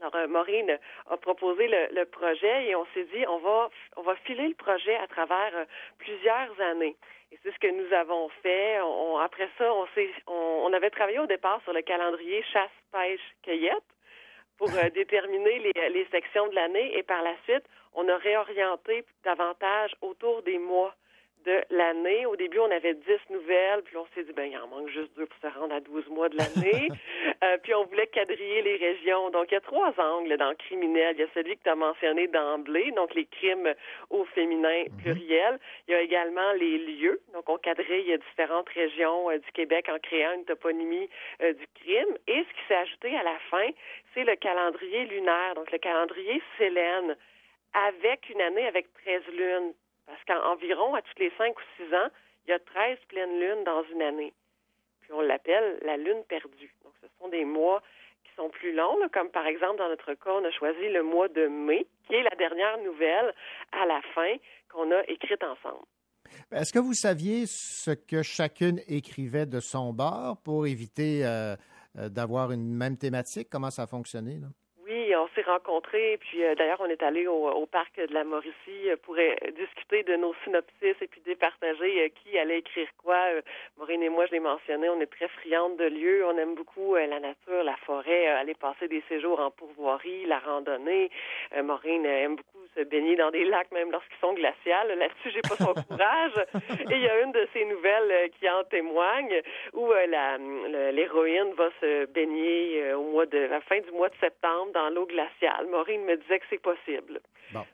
[0.00, 0.78] Alors, euh, Maureen
[1.10, 4.54] a proposé le, le projet et on s'est dit, on va, on va filer le
[4.54, 5.52] projet à travers
[5.98, 6.96] plusieurs années.
[7.30, 8.80] Et c'est ce que nous avons fait.
[8.80, 9.86] On- après ça, on,
[10.26, 10.32] on,
[10.66, 13.88] on avait travaillé au départ sur le calendrier chasse, pêche, cueillette
[14.58, 16.96] pour euh, déterminer les, les sections de l'année.
[16.98, 17.64] Et par la suite,
[17.94, 20.94] on a réorienté davantage autour des mois
[21.44, 22.26] de l'année.
[22.26, 25.16] Au début, on avait 10 nouvelles, puis on s'est dit, ben, il en manque juste
[25.16, 26.88] deux pour se rendre à 12 mois de l'année.
[27.44, 29.30] Euh, puis on voulait quadriller les régions.
[29.30, 31.16] Donc, il y a trois angles dans le criminel.
[31.16, 33.74] Il y a celui que tu as mentionné d'emblée, donc les crimes
[34.10, 35.58] au féminin pluriel.
[35.88, 37.20] Il y a également les lieux.
[37.32, 41.08] Donc, on quadrille différentes régions euh, du Québec en créant une toponymie
[41.42, 42.16] euh, du crime.
[42.28, 43.68] Et ce qui s'est ajouté à la fin,
[44.14, 47.16] c'est le calendrier lunaire, donc le calendrier Célène,
[47.74, 49.72] avec une année avec 13 lunes.
[50.06, 52.08] Parce qu'environ, à tous les 5 ou 6 ans,
[52.46, 54.32] il y a 13 pleines lunes dans une année.
[55.00, 56.74] Puis on l'appelle la lune perdue.
[56.84, 57.82] Donc, ce sont des mois
[58.24, 61.28] qui sont plus longs, comme par exemple, dans notre cas, on a choisi le mois
[61.28, 63.34] de mai, qui est la dernière nouvelle
[63.72, 64.36] à la fin
[64.70, 65.84] qu'on a écrite ensemble.
[66.50, 71.56] Est-ce que vous saviez ce que chacune écrivait de son bord pour éviter euh,
[71.98, 73.48] euh, d'avoir une même thématique?
[73.50, 74.38] Comment ça a fonctionné?
[74.38, 74.48] Là?
[75.12, 78.24] Oui, on s'est rencontrés, puis euh, d'ailleurs, on est allé au, au parc de la
[78.24, 82.88] Mauricie euh, pour euh, discuter de nos synopsis et puis départager euh, qui allait écrire
[82.98, 83.18] quoi.
[83.78, 86.94] Maureen et moi, je l'ai mentionné, on est très friandes de lieux, on aime beaucoup
[86.94, 91.10] la nature, la forêt, aller passer des séjours en pourvoirie, la randonnée.
[91.62, 94.96] Maureen aime beaucoup se baigner dans des lacs, même lorsqu'ils sont glaciales.
[94.98, 96.32] Là-dessus, j'ai pas son courage.
[96.90, 99.42] Et il y a une de ces nouvelles qui en témoigne,
[99.72, 99.90] où
[100.92, 105.01] l'héroïne va se baigner au mois de la fin du mois de septembre dans l'eau
[105.06, 105.66] glaciale.
[105.68, 107.20] Maureen me disait que c'est possible.
[107.52, 107.64] Bon.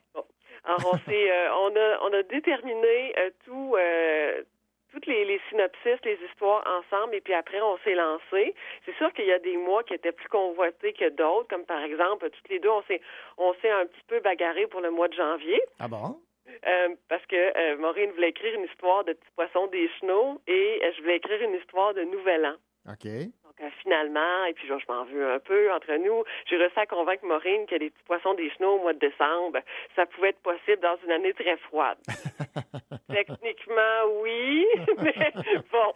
[0.65, 4.43] Alors, on, euh, on, a, on a déterminé euh, tout, euh,
[4.91, 8.53] toutes les, les synopsis, les histoires ensemble, et puis après, on s'est lancé.
[8.85, 11.83] C'est sûr qu'il y a des mois qui étaient plus convoités que d'autres, comme par
[11.83, 13.01] exemple, toutes les deux, on s'est,
[13.37, 15.61] on s'est un petit peu bagarré pour le mois de janvier.
[15.79, 16.19] Ah bon?
[16.67, 20.81] Euh, parce que euh, Maureen voulait écrire une histoire de petits poissons des chenaux et
[20.83, 22.55] euh, je voulais écrire une histoire de Nouvel An.
[22.91, 23.07] OK.
[23.49, 26.79] Donc, euh, finalement, et puis je, je m'en veux un peu entre nous, j'ai réussi
[26.79, 29.59] à convaincre Maureen que les petits poissons des chenaux au mois de décembre,
[29.95, 31.97] ça pouvait être possible dans une année très froide.
[33.11, 34.67] Techniquement, oui,
[35.01, 35.31] mais
[35.71, 35.93] bon.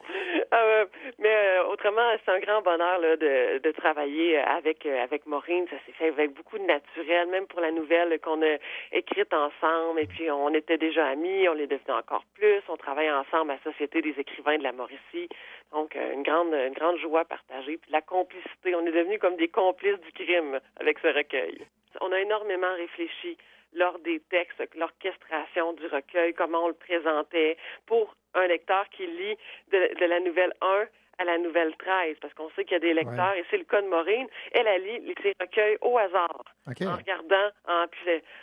[0.52, 0.86] Euh,
[1.20, 5.68] mais euh, autrement, c'est un grand bonheur là, de, de travailler avec euh, avec Maureen.
[5.68, 8.56] Ça s'est fait avec beaucoup de naturel, même pour la nouvelle qu'on a
[8.92, 10.00] écrite ensemble.
[10.00, 12.62] Et puis, on était déjà amis, on l'est devenu encore plus.
[12.68, 15.30] On travaille ensemble à la Société des écrivains de la Mauricie.
[15.72, 17.78] Donc, une grande, une grande joie partagée.
[17.78, 18.76] Puis la complicité.
[18.76, 21.66] On est devenus comme des complices du crime avec ce recueil.
[22.02, 23.38] On a énormément réfléchi
[23.76, 29.36] lors des textes, l'orchestration du recueil, comment on le présentait pour un lecteur qui lit
[29.72, 30.86] de, de la nouvelle 1
[31.20, 33.66] à la nouvelle 13, parce qu'on sait qu'il y a des lecteurs, et c'est le
[33.66, 34.26] cas de Maureen.
[34.52, 37.86] Elle, elle lit ses recueils au hasard, en regardant en,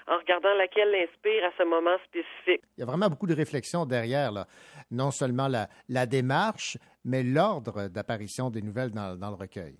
[0.07, 2.63] en regardant laquelle l'inspire à ce moment spécifique.
[2.77, 4.47] Il y a vraiment beaucoup de réflexion derrière, là.
[4.91, 9.77] non seulement la, la démarche, mais l'ordre d'apparition des nouvelles dans, le recueil.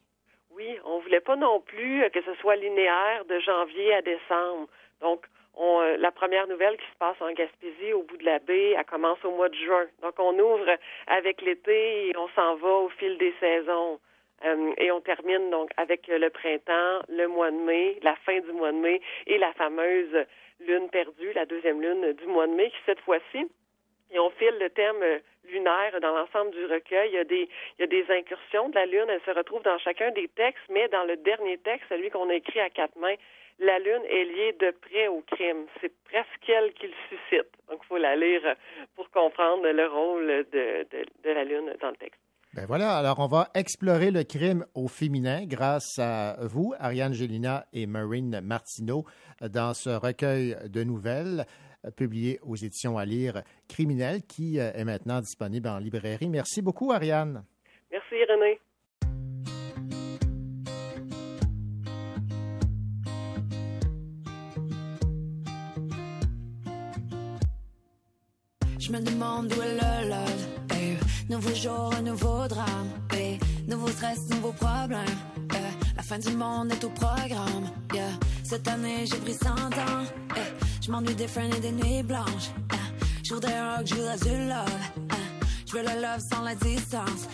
[0.51, 4.69] Oui, on voulait pas non plus euh, que ce soit linéaire de janvier à décembre.
[5.01, 8.39] Donc, on, euh, la première nouvelle qui se passe en Gaspésie, au bout de la
[8.39, 9.87] baie, elle commence au mois de juin.
[10.03, 14.01] Donc, on ouvre avec l'été et on s'en va au fil des saisons.
[14.45, 18.53] Euh, et on termine donc avec le printemps, le mois de mai, la fin du
[18.53, 20.27] mois de mai et la fameuse
[20.61, 23.47] lune perdue, la deuxième lune du mois de mai, qui cette fois-ci,
[24.13, 25.19] et on file le thème euh,
[25.51, 27.11] lunaire dans l'ensemble du recueil.
[27.13, 29.07] Il y, a des, incursions de la Lune.
[29.09, 32.35] Elle se retrouve dans chacun des textes, mais dans le dernier texte, celui qu'on a
[32.35, 33.15] écrit à quatre mains,
[33.59, 35.67] la Lune est liée de près au crime.
[35.81, 37.51] C'est presque elle qui le suscite.
[37.69, 38.55] Donc, il faut la lire
[38.97, 40.87] pour comprendre le rôle de,
[41.25, 42.21] la Lune dans le texte.
[42.53, 47.65] Ben voilà, alors on va explorer le crime au féminin grâce à vous, Ariane Gélina
[47.73, 49.05] et Marine Martineau,
[49.41, 54.85] dans ce recueil de nouvelles euh, publié aux éditions à lire Criminel qui euh, est
[54.85, 56.29] maintenant disponible en librairie.
[56.29, 57.45] Merci beaucoup, Ariane.
[57.91, 58.61] Merci, René.
[68.79, 70.99] Je me demande où est le love, babe.
[71.29, 73.41] Nouveau jour, un nouveau drame, babe.
[73.69, 75.05] Nouveau stress, nouveau problème.
[75.53, 75.61] yeah.
[75.97, 77.71] La fin du monde est au programme.
[77.95, 78.09] Yeah.
[78.43, 80.05] Cette année, j'ai pris 100 ans.
[80.35, 80.70] yeah.
[80.81, 82.51] Je m'ennuie des friends et des nuits blanches.
[82.73, 82.81] yeah.
[83.23, 84.69] Je voudrais rock, je voudrais du love.
[84.97, 85.17] yeah.
[85.67, 87.29] Je veux le love sans la distance.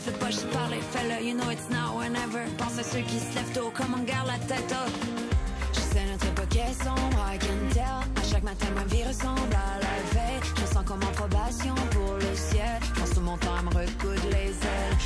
[0.00, 0.04] Divise.
[0.04, 1.24] Fais pas juste parler, fais-le.
[1.24, 2.44] You know it's now or never.
[2.58, 4.92] Pense à ceux qui se lèvent tôt, comme on garde la tête haute.
[5.72, 8.00] Je sais notre époque est sombre, I can tell.
[8.16, 10.40] À chaque matin, ma vie ressemble à la veille.
[10.56, 12.80] Je me sens comme en probation pour le ciel.
[12.82, 14.99] Je pense tout mon temps à me recoudre les ailes.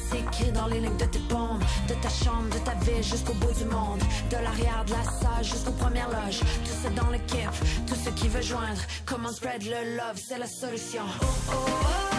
[0.00, 1.60] S'écrit dans les lignes de tes paumes.
[1.88, 4.00] De ta chambre, de ta ville jusqu'au bout du monde.
[4.30, 6.40] De l'arrière de la salle jusqu'aux premières loges.
[6.40, 7.50] Tout c'est dans l'équipe,
[7.86, 8.80] tout ce qui veut joindre.
[9.06, 11.02] Comment spread le love, c'est la solution.
[11.22, 12.09] Oh, oh, oh.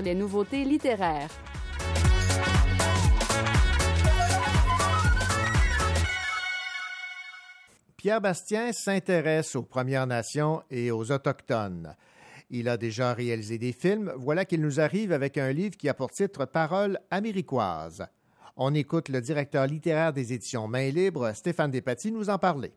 [0.00, 1.30] Les nouveautés littéraires.
[7.96, 11.94] Pierre Bastien s'intéresse aux Premières Nations et aux Autochtones.
[12.50, 14.12] Il a déjà réalisé des films.
[14.18, 18.06] Voilà qu'il nous arrive avec un livre qui a pour titre Paroles américoises.
[18.56, 22.72] On écoute le directeur littéraire des éditions Main Libre, Stéphane Despatie, nous en parler.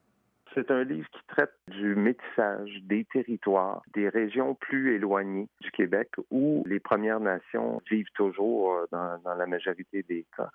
[0.54, 6.10] C'est un livre qui traite du métissage des territoires, des régions plus éloignées du Québec
[6.32, 10.50] où les Premières Nations vivent toujours euh, dans, la majorité des cas.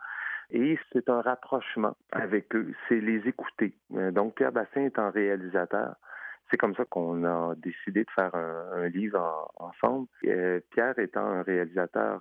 [0.51, 3.74] Et c'est un rapprochement avec eux, c'est les écouter.
[3.95, 5.95] Euh, Donc Pierre Bassin étant réalisateur,
[6.51, 9.20] c'est comme ça qu'on a décidé de faire un, un livre
[9.59, 10.09] en- ensemble.
[10.26, 12.20] Euh, Pierre étant un réalisateur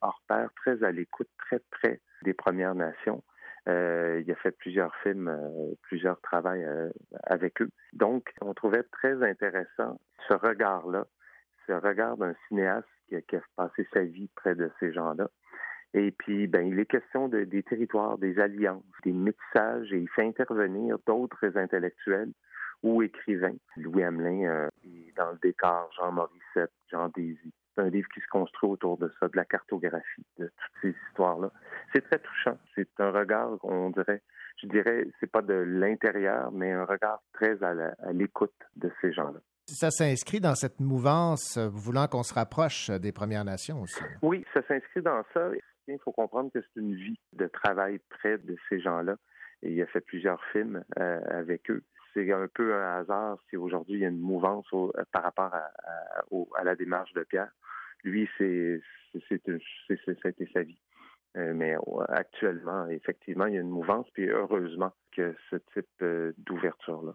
[0.00, 3.22] hors pair, très à l'écoute, très près des Premières Nations.
[3.68, 6.90] Euh, il a fait plusieurs films, euh, plusieurs travails euh,
[7.22, 7.70] avec eux.
[7.92, 9.98] Donc, on trouvait très intéressant
[10.28, 11.06] ce regard-là,
[11.66, 15.28] ce regard d'un cinéaste qui a, qui a passé sa vie près de ces gens-là
[15.94, 20.08] Et puis, ben, il est question de, des territoires, des alliances, des métissages, et il
[20.10, 22.32] fait intervenir d'autres intellectuels
[22.82, 23.56] ou écrivains.
[23.76, 24.68] Louis Hamelin euh,
[25.16, 27.52] dans le décor, Jean Morissette, Jean Désy.
[27.74, 30.94] C'est un livre qui se construit autour de ça, de la cartographie, de toutes ces
[31.08, 31.50] histoires-là.
[31.92, 32.56] C'est très touchant.
[32.74, 34.22] C'est un regard, on dirait,
[34.62, 38.90] je dirais, c'est pas de l'intérieur, mais un regard très à la- à l'écoute de
[39.00, 39.40] ces gens-là.
[39.66, 44.02] Ça s'inscrit dans cette mouvance euh, voulant qu'on se rapproche des Premières Nations aussi.
[44.22, 45.48] Oui, ça s'inscrit dans ça.
[45.88, 49.16] Il faut comprendre que c'est une vie de travail près de ces gens-là.
[49.62, 51.82] Et il a fait plusieurs films euh, avec eux.
[52.14, 55.52] C'est un peu un hasard si aujourd'hui il y a une mouvance euh, par rapport
[55.52, 57.50] à, la démarche de Pierre.
[58.04, 58.28] Lui,
[60.24, 60.78] été sa vie.
[61.36, 66.04] Euh, mais euh, actuellement, effectivement, il y a une mouvance, puis heureusement que ce type
[66.38, 67.14] d'ouverture-là.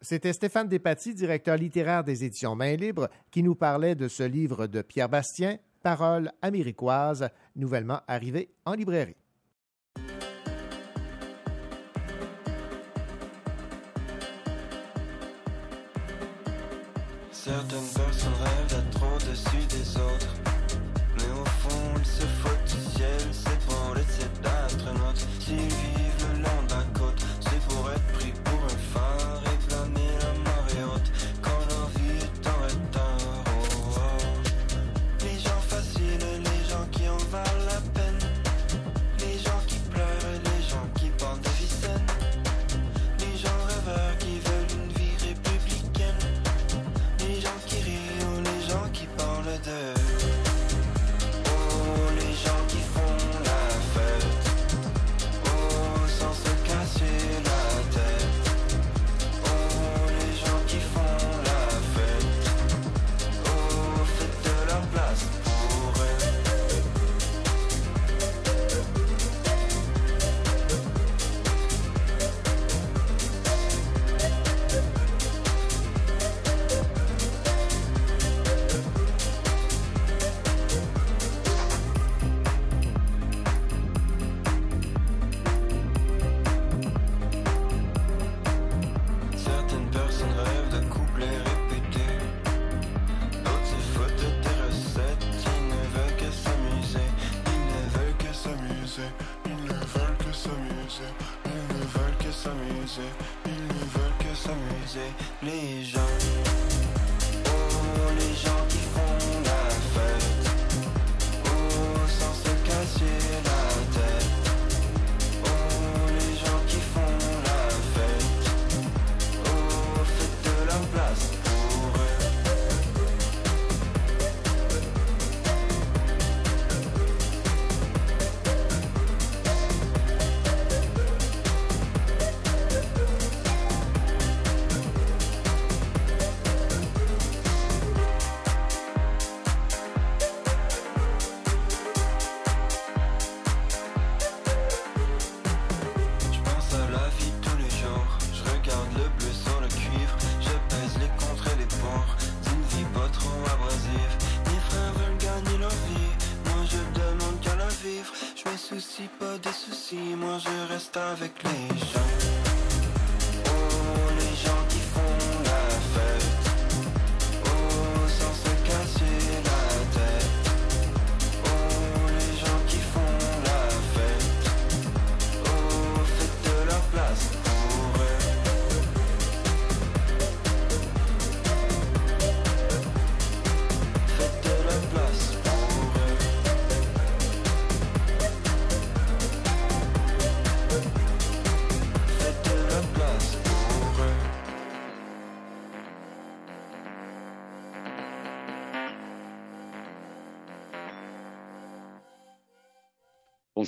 [0.00, 4.66] C'était Stéphane Despatie, directeur littéraire des éditions Main Libre, qui nous parlait de ce livre
[4.66, 9.16] de Pierre Bastien, Paroles américoises, nouvellement arrivé en librairie.
[17.48, 20.34] Certaines personnes rêvent d'être au-dessus des autres.
[21.16, 22.57] Mais au fond, ils se foutent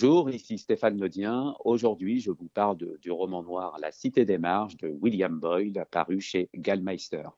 [0.03, 1.55] Bonjour, ici Stéphane Ledien.
[1.63, 6.23] Aujourd'hui, je vous parle du roman noir La Cité des Marges de William Boyle, paru
[6.23, 7.29] chez Gallmeister.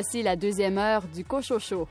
[0.00, 1.88] Voici la deuxième heure du Cochocho.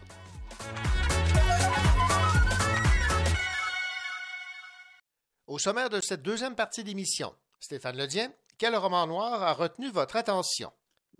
[5.46, 10.16] Au sommaire de cette deuxième partie d'émission, Stéphane Ledien, quel roman noir a retenu votre
[10.16, 10.72] attention?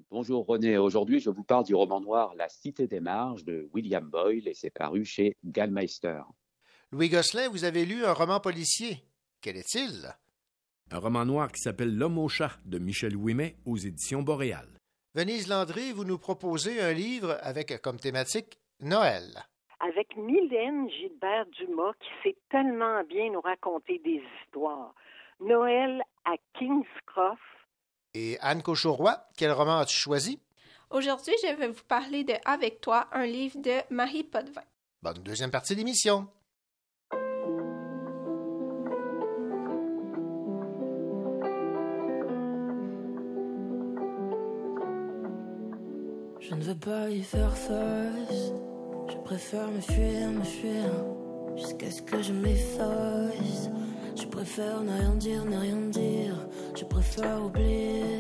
[0.10, 4.10] Bonjour René, aujourd'hui je vous parle du roman noir La Cité des Marges de William
[4.10, 6.22] Boyle et c'est paru chez Gallmeister.
[6.94, 9.04] Louis Gosselin, vous avez lu un roman policier.
[9.42, 10.16] Quel est-il?
[10.92, 14.77] Un roman noir qui s'appelle L'homme au chat de Michel Ouimet aux éditions Boréal.
[15.18, 19.24] Venise Landry, vous nous proposez un livre avec comme thématique Noël.
[19.80, 24.94] Avec Mylène Gilbert-Dumas qui sait tellement bien nous raconter des histoires.
[25.40, 27.40] Noël à King's Cross.
[28.14, 30.40] Et Anne Cochauroy, quel roman as-tu choisi?
[30.92, 34.62] Aujourd'hui, je vais vous parler de Avec toi, un livre de Marie Potvin.
[35.02, 36.28] Bonne deuxième partie d'émission.
[46.68, 48.52] Veux pas y faire face.
[49.08, 50.84] Je préfère me fuir, me fuir.
[51.56, 53.70] Jusqu'à ce que je m'efface.
[54.16, 56.36] Je préfère ne rien dire, ne rien dire.
[56.76, 58.20] Je préfère oublier.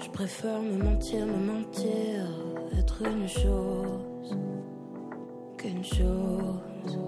[0.00, 2.26] Je préfère me mentir, me mentir.
[2.76, 4.36] Être une chose.
[5.58, 6.98] Qu'une chose.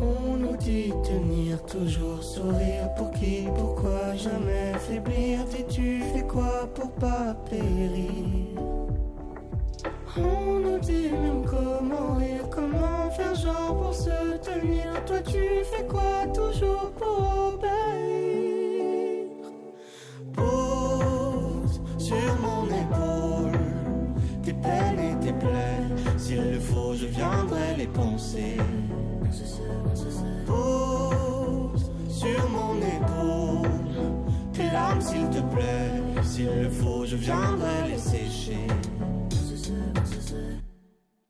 [0.00, 5.44] On nous dit tenir toujours sourire pour qui, pourquoi jamais faiblir?
[5.46, 8.60] Dis-tu fais quoi pour pas périr?
[10.18, 15.04] On nous dit même comment rire, comment faire genre pour se tenir.
[15.06, 17.85] Toi tu fais quoi toujours pour obéir?
[35.00, 36.22] S'il te plaît.
[36.22, 38.66] S'il le faut, je viendrai les sécher.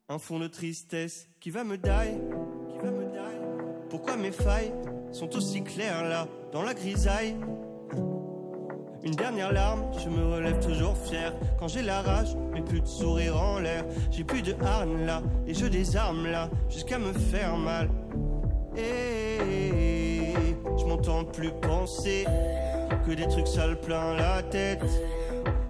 [0.09, 1.91] Un fond de tristesse qui va me die,
[2.71, 3.89] qui va me die.
[3.91, 4.73] Pourquoi mes failles
[5.13, 7.37] sont aussi claires là, dans la grisaille?
[9.03, 11.33] Une dernière larme, je me relève toujours fier.
[11.59, 13.85] Quand j'ai la rage, mais plus de sourire en l'air.
[14.11, 17.89] J'ai plus de harne là, et je désarme là, jusqu'à me faire mal.
[18.77, 22.25] Et je m'entends plus penser
[23.07, 24.85] que des trucs sales plein la tête.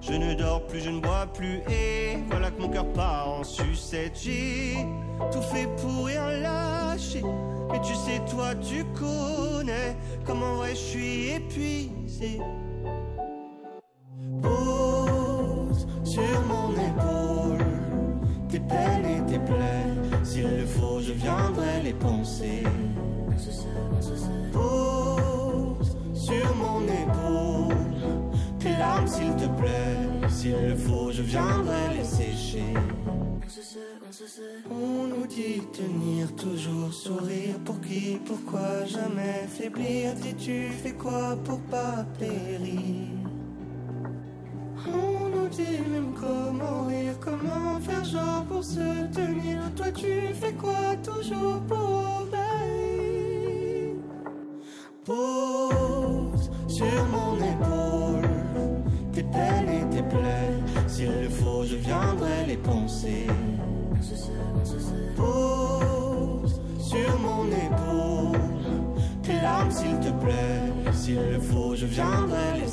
[0.01, 3.45] Je ne dors plus, je ne bois plus, et voilà que mon cœur part en
[3.45, 4.19] sucette.
[4.23, 4.77] J'ai
[5.33, 7.23] tout fait pour rien lâcher.
[7.71, 12.41] Mais tu sais, toi, tu connais comment vrai je suis épuisé.
[14.43, 17.64] Pose sur mon épaule
[18.49, 20.23] tes peines et tes plaies.
[20.23, 22.62] S'il le faut, je viendrai les penser.
[26.27, 27.74] Sur mon épaule
[28.59, 30.29] tes larmes, s'il te plaît.
[30.29, 32.72] S'il le faut, je viendrai les sécher.
[34.70, 40.14] On nous dit tenir toujours sourire pour qui, pourquoi jamais faiblir?
[40.14, 43.09] Dis-tu fais quoi pour pas périr?
[44.89, 49.59] On nous dit même comment rire, comment faire genre pour se tenir.
[49.77, 51.86] Toi tu fais quoi toujours pour
[61.87, 63.26] viendrai les penser.
[65.16, 68.39] Pose sur mon épaule
[69.22, 70.93] tes larmes, s'il te plaît.
[70.93, 72.66] S'il le faut, je viendrai les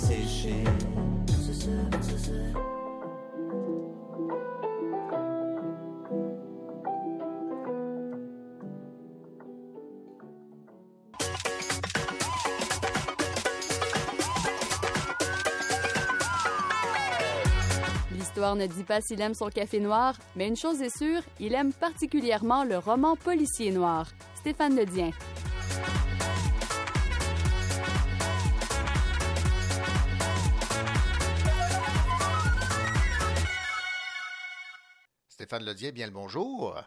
[18.43, 21.71] Ne dit pas s'il aime son café noir, mais une chose est sûre, il aime
[21.71, 24.09] particulièrement le roman policier noir.
[24.35, 25.11] Stéphane Ledien.
[35.29, 36.77] Stéphane Ledier, bien le bonjour.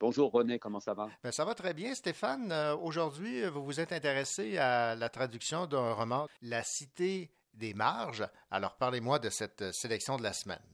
[0.00, 1.10] Bonjour René, comment ça va?
[1.22, 2.50] Ben, ça va très bien, Stéphane.
[2.50, 8.26] Euh, Aujourd'hui, vous vous êtes intéressé à la traduction d'un roman, La Cité des Marges.
[8.50, 10.71] Alors, parlez-moi de cette sélection de la semaine.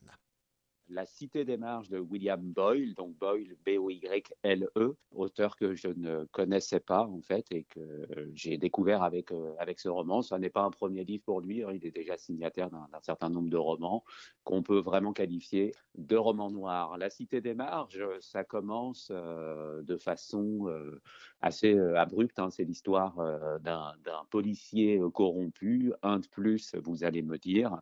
[0.90, 6.80] La Cité des Marges de William Boyle, donc Boyle, B-O-Y-L-E, auteur que je ne connaissais
[6.80, 10.22] pas en fait et que j'ai découvert avec, euh, avec ce roman.
[10.22, 11.70] Ce n'est pas un premier livre pour lui, hein.
[11.72, 14.04] il est déjà signataire d'un certain nombre de romans
[14.44, 16.96] qu'on peut vraiment qualifier de romans noirs.
[16.96, 21.00] La Cité des Marges, ça commence euh, de façon euh,
[21.40, 22.38] assez euh, abrupte.
[22.38, 22.50] hein.
[22.50, 23.94] C'est l'histoire euh, d'un
[24.30, 27.78] policier euh, corrompu, un de plus, vous allez me dire,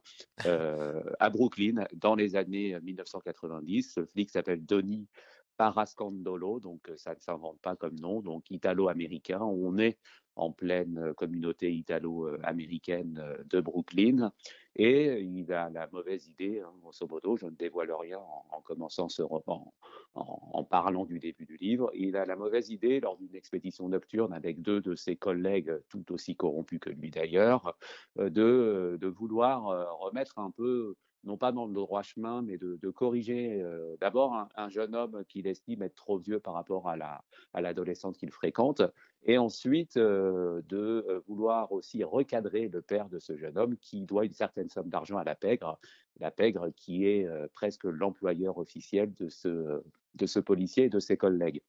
[0.47, 3.93] euh, à Brooklyn dans les années 1990.
[3.95, 5.09] Ce flic s'appelle Donny
[5.57, 9.41] Parascandolo, donc euh, ça ne s'invente pas comme nom, donc italo-américain.
[9.41, 9.99] On est
[10.37, 14.33] en pleine euh, communauté italo-américaine euh, de Brooklyn.
[14.79, 18.61] Et il a la mauvaise idée, hein, grosso modo, je ne dévoile rien en, en
[18.61, 19.73] commençant ce roman,
[20.15, 24.35] en, parlant du début du livre, il a la mauvaise idée, lors d'une expédition nocturne
[24.35, 27.79] avec deux de ses collègues, tout aussi corrompus que lui d'ailleurs,
[28.17, 30.95] de, vouloir remettre un peu
[31.27, 35.25] non pas dans le droit chemin, mais de, corriger euh, d'abord un, un jeune homme
[35.29, 37.23] qu'il estime être trop vieux par rapport à la
[37.53, 38.81] à l'adolescente qu'il fréquente,
[39.25, 44.03] et ensuite euh, de euh, vouloir aussi recadrer le père de ce jeune homme qui
[44.03, 45.79] doit une certaine somme d'argent à la pègre,
[46.21, 49.83] la pègre qui est presque l'employeur officiel de ce
[50.15, 51.61] de ce policier et de ses collègues.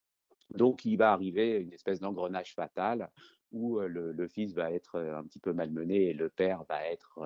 [0.52, 3.10] Donc il va arriver une espèce d'engrenage fatal
[3.52, 7.20] où le, fils va être un petit peu malmené et le père va être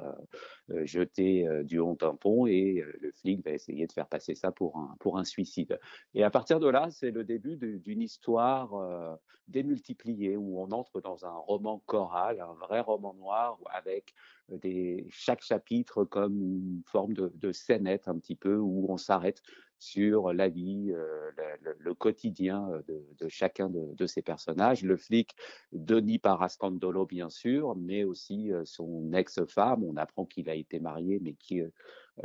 [0.84, 4.78] jeté du haut d'un pont et le flic va essayer de faire passer ça pour
[4.78, 5.80] un, pour un suicide.
[6.14, 9.18] Et à partir de là, c'est le début d'une histoire
[9.48, 14.14] démultipliée où on entre dans un roman choral, un vrai roman noir avec
[14.50, 19.42] des, chaque chapitre comme une forme de, de scénette un petit peu où on s'arrête
[19.82, 21.32] sur la vie, euh,
[21.80, 24.84] le, quotidien de, de chacun de, ces personnages.
[24.84, 25.36] Le flic,
[25.72, 29.84] Denis Parascandolo, bien sûr, mais aussi euh, son ex-femme.
[29.84, 31.72] On apprend qu'il a été marié, mais qu'il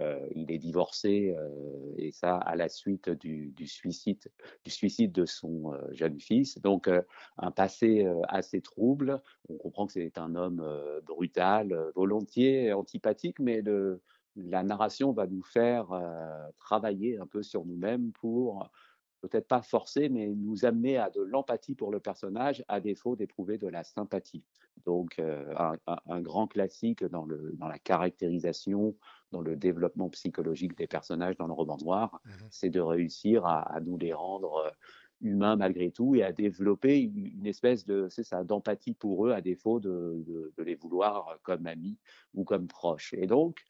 [0.00, 4.30] euh, il est divorcé, euh, et ça à la suite du, suicide,
[4.64, 6.58] du suicide de son euh, jeune fils.
[6.60, 6.90] Donc,
[7.38, 9.22] un passé assez trouble.
[9.48, 10.64] On comprend que c'est un homme
[11.04, 14.02] brutal, volontiers antipathique, mais le
[14.36, 18.68] la narration va nous faire euh, travailler un peu sur nous-mêmes pour
[19.22, 23.58] peut-être pas forcer, mais nous amener à de l'empathie pour le personnage, à défaut d'éprouver
[23.58, 24.44] de la sympathie.
[24.84, 25.52] Donc, euh,
[25.86, 28.94] un, grand classique dans, le, dans la caractérisation,
[29.32, 32.30] dans le développement psychologique des personnages dans le roman noir, mmh.
[32.50, 34.70] c'est de réussir à, à, nous les rendre
[35.20, 39.40] humains malgré tout et à développer une espèce de, c'est ça, d'empathie pour eux, à
[39.40, 41.98] défaut de, de, de, les vouloir comme amis
[42.34, 43.14] ou comme proches.
[43.14, 43.64] Et donc,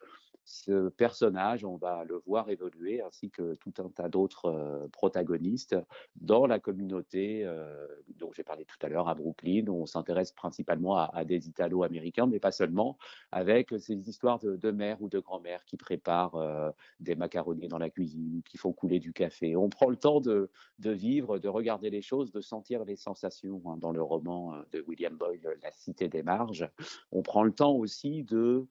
[0.46, 5.76] ce personnage, on va le voir évoluer, ainsi que tout un tas d'autres euh, protagonistes
[6.14, 9.66] dans la communauté euh, dont j'ai parlé tout à l'heure à Brooklyn.
[9.68, 12.96] On s'intéresse principalement à, des Italo-Américains, mais pas seulement,
[13.32, 16.70] avec ces histoires de, de mère ou de grand-mère qui préparent euh,
[17.00, 19.56] des macaronis dans la cuisine, qui font couler du café.
[19.56, 23.78] On prend le temps de, vivre, de regarder les choses, de sentir les sensations hein,
[23.78, 26.70] dans le roman de William Boyle, La Cité des Marges.
[27.10, 28.68] On prend le temps aussi de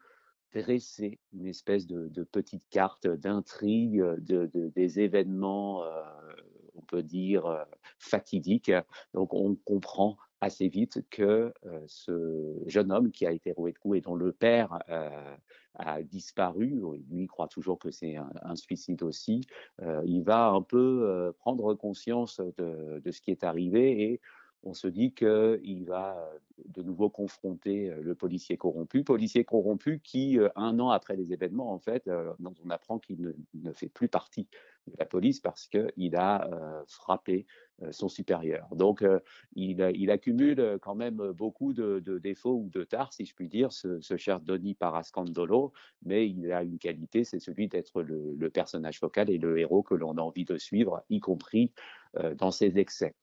[0.56, 6.02] dresser une espèce de, petite carte d'intrigue de, de, des événements, euh,
[6.76, 7.64] on peut dire, euh,
[8.00, 8.72] fatidiques.
[9.14, 13.80] Donc on comprend assez vite que euh, ce jeune homme qui a été roué de
[13.80, 14.80] coups et dont le père
[15.78, 19.42] a disparu, lui croit toujours que c'est un, suicide aussi,
[20.06, 24.22] il va un peu prendre conscience de, de, ce qui est arrivé et
[24.66, 30.02] on se dit qu'il va euh, de nouveau confronter euh, le policier corrompu, policier corrompu
[30.04, 32.10] qui, euh, un an après les événements, en fait,
[32.40, 34.48] dont on apprend qu'il ne, fait plus partie
[34.88, 36.50] de la police parce qu'il a
[36.88, 37.46] frappé
[37.92, 38.68] son supérieur.
[38.76, 39.04] Donc,
[39.56, 44.00] il, accumule quand même beaucoup de, défauts ou de tares, si je puis dire, ce,
[44.18, 49.30] cher Donny Parascandolo, mais il a une qualité, c'est celui d'être le, le, personnage focal
[49.30, 51.72] et le héros que l'on a envie de suivre, y compris
[52.38, 53.16] dans ses excès.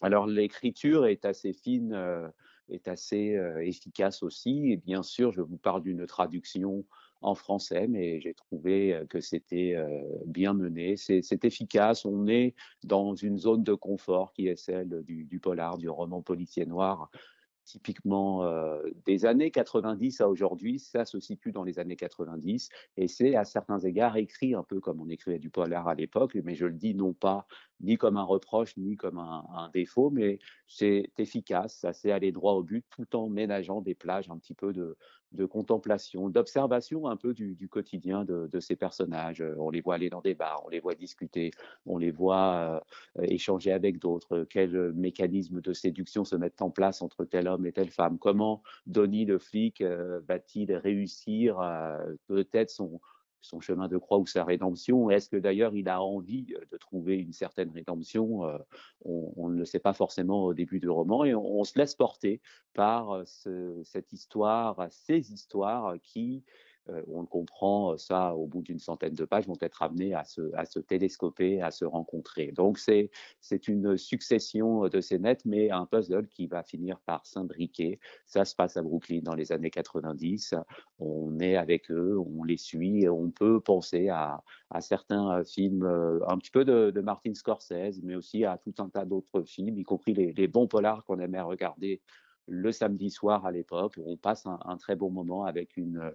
[0.00, 2.28] Alors l'écriture est assez fine, euh,
[2.68, 4.72] est assez euh, efficace aussi.
[4.72, 6.84] Et bien sûr, je vous parle d'une traduction
[7.20, 9.76] en français, mais j'ai trouvé euh, que c'était
[10.26, 10.96] bien mené.
[10.96, 12.04] C'est efficace.
[12.04, 16.22] On est dans une zone de confort qui est celle du, du polar, du roman
[16.22, 17.10] policier noir
[17.66, 18.44] typiquement
[19.06, 23.44] des années 90 à aujourd'hui, ça se situe dans les années 90 et c'est à
[23.44, 26.74] certains égards écrit un peu comme on écrivait du polar à l'époque, mais je le
[26.74, 27.46] dis non pas
[27.80, 32.54] ni comme un reproche ni comme un, défaut, mais c'est efficace, ça sait aller droit
[32.54, 34.96] au but tout en ménageant des plages un petit peu de,
[35.46, 39.42] contemplation, d'observation un peu du, quotidien de, ces personnages.
[39.58, 41.52] On les voit aller dans des bars, on les voit discuter,
[41.86, 42.82] on les voit
[43.18, 47.66] euh, échanger avec d'autres, quels mécanismes de séduction se mettent en place entre tel homme
[47.66, 51.58] et telle femme, comment Donny le flic euh, va-t-il réussir
[52.26, 53.00] peut-être son
[53.40, 55.10] son chemin de croix ou sa rédemption.
[55.10, 58.58] Est-ce que d'ailleurs il a envie euh, de trouver une certaine rédemption euh,
[59.04, 62.40] on, ne le sait pas forcément au début du roman et on, se laisse porter
[62.74, 66.44] par euh, ce, cette histoire, ces histoires qui
[67.08, 70.54] on le comprend, ça, au bout d'une centaine de pages, vont être amenés à se,
[70.54, 72.52] à se télescoper, à se rencontrer.
[72.52, 73.10] Donc, c'est,
[73.68, 78.00] une succession de scénettes, mais un puzzle qui va finir par s'imbriquer.
[78.26, 80.54] Ça se passe à Brooklyn dans les années 90.
[80.98, 84.42] On est avec eux, on les suit, on peut penser à,
[84.80, 89.04] certains films, euh, un petit peu de, Martin Scorsese, mais aussi à tout un tas
[89.04, 92.02] d'autres films, y compris les, les bons polars qu'on aimait regarder
[92.46, 93.94] le samedi soir à l'époque.
[94.04, 96.12] On passe un, un très bon moment avec une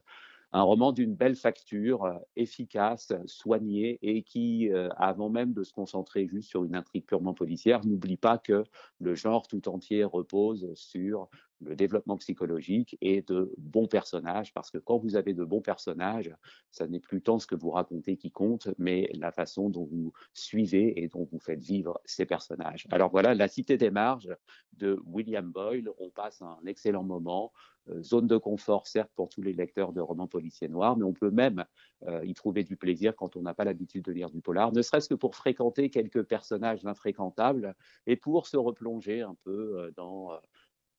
[0.52, 5.74] un roman d'une belle facture, euh, efficace, soigné et qui, euh, avant même de se
[5.74, 8.64] concentrer juste sur une intrigue purement policière, n'oublie pas que
[9.00, 11.30] le genre tout entier repose sur
[11.62, 16.34] le développement psychologique et de bons personnages, parce que quand vous avez de bons personnages,
[16.72, 20.12] ça n'est plus tant ce que vous racontez qui compte, mais la façon dont vous
[20.34, 22.88] suivez et dont vous faites vivre ces personnages.
[22.92, 24.36] Alors voilà, La Cité des Marges
[24.74, 27.52] de William Boyle, on passe un excellent moment,
[27.90, 31.14] euh, zone de confort certes pour tous les lecteurs de romans policiers noirs, mais on
[31.14, 31.66] peut même
[32.08, 34.82] euh, y trouver du plaisir quand on n'a pas l'habitude de lire du polar, ne
[34.82, 37.76] serait-ce que pour fréquenter quelques personnages infréquentables
[38.08, 40.32] et pour se replonger un peu euh, dans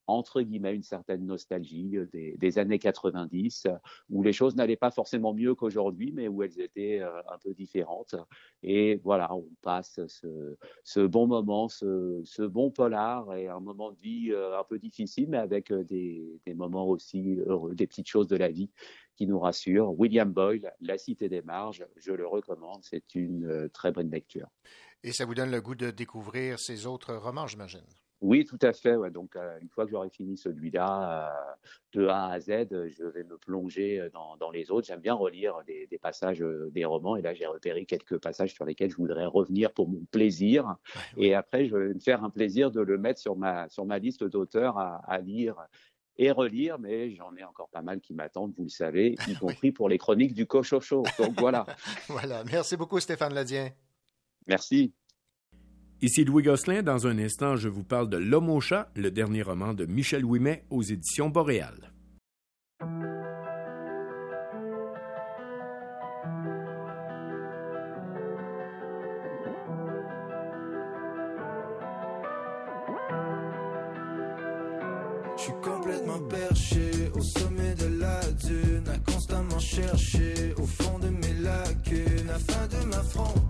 [0.07, 3.71] entre guillemets une certaine nostalgie euh, des, années 90 euh,
[4.11, 7.55] où les choses n'allaient pas forcément mieux qu'aujourd'hui mais où elles étaient euh, un peu
[7.55, 8.15] différentes.
[8.63, 14.33] Et voilà on passe ce, bon moment ce, bon polar et un moment de vie
[14.35, 18.71] un peu difficile mais avec des, moments aussi heureux des petites choses de la vie
[19.17, 19.99] qui nous rassurent.
[19.99, 24.49] William Boyle La Cité des Marges je le recommande c'est une très bonne lecture.
[25.03, 27.85] Et ça vous donne le goût de découvrir ces autres romans, j'imagine?
[28.21, 28.97] Oui, tout à fait.
[28.97, 29.11] Ouais.
[29.11, 31.55] Donc, euh, une fois que j'aurai fini celui-là, euh,
[31.93, 34.87] de A à Z, euh, je vais me plonger dans, dans les autres.
[34.87, 38.65] J'aime bien relire des, des passages des romans, et là, j'ai repéré quelques passages sur
[38.65, 40.77] lesquels je voudrais revenir pour mon plaisir.
[41.17, 43.99] Et après, je vais me faire un plaisir de le mettre sur ma, sur ma
[43.99, 45.57] liste d'auteurs à, à lire
[46.19, 49.73] et relire, mais j'en ai encore pas mal qui m'attendent, vous le savez, y compris
[49.73, 51.03] pour les chroniques du Cochocho.
[51.19, 51.67] Donc voilà.
[52.09, 52.45] Voilà.
[52.45, 53.71] Merci beaucoup, Stéphane Ledien.
[54.47, 54.95] Merci.
[56.03, 56.83] Ici Louis Gosselin.
[56.83, 60.25] Dans un instant, je vous parle de L'Homme au chat, le dernier roman de Michel
[60.25, 61.93] Ouimet aux éditions Boréal.
[75.39, 81.09] Je suis complètement perché au sommet de la dune, à constamment chercher au fond de
[81.09, 83.46] mes lacunes, afin de m'affronter.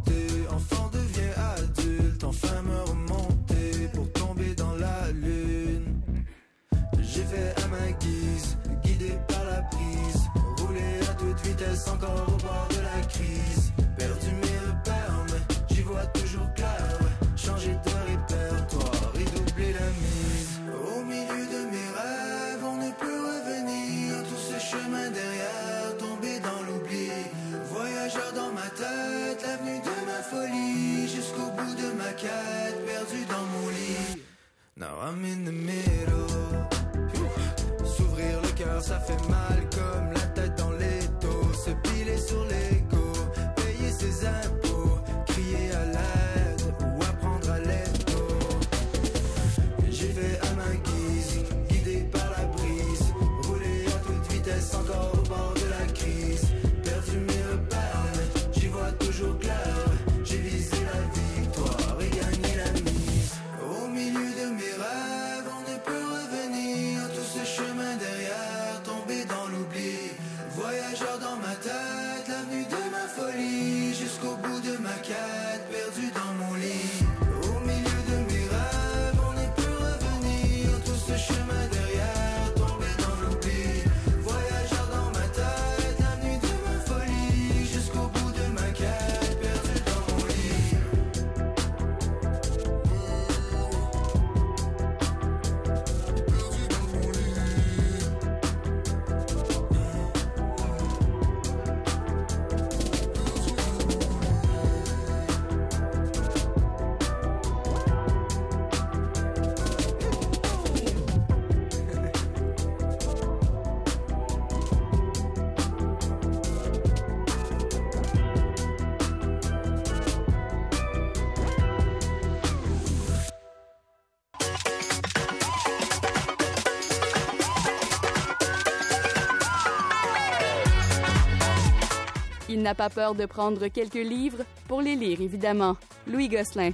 [132.66, 135.76] N'a pas peur de prendre quelques livres pour les lire, évidemment.
[136.08, 136.72] Louis Gosselin.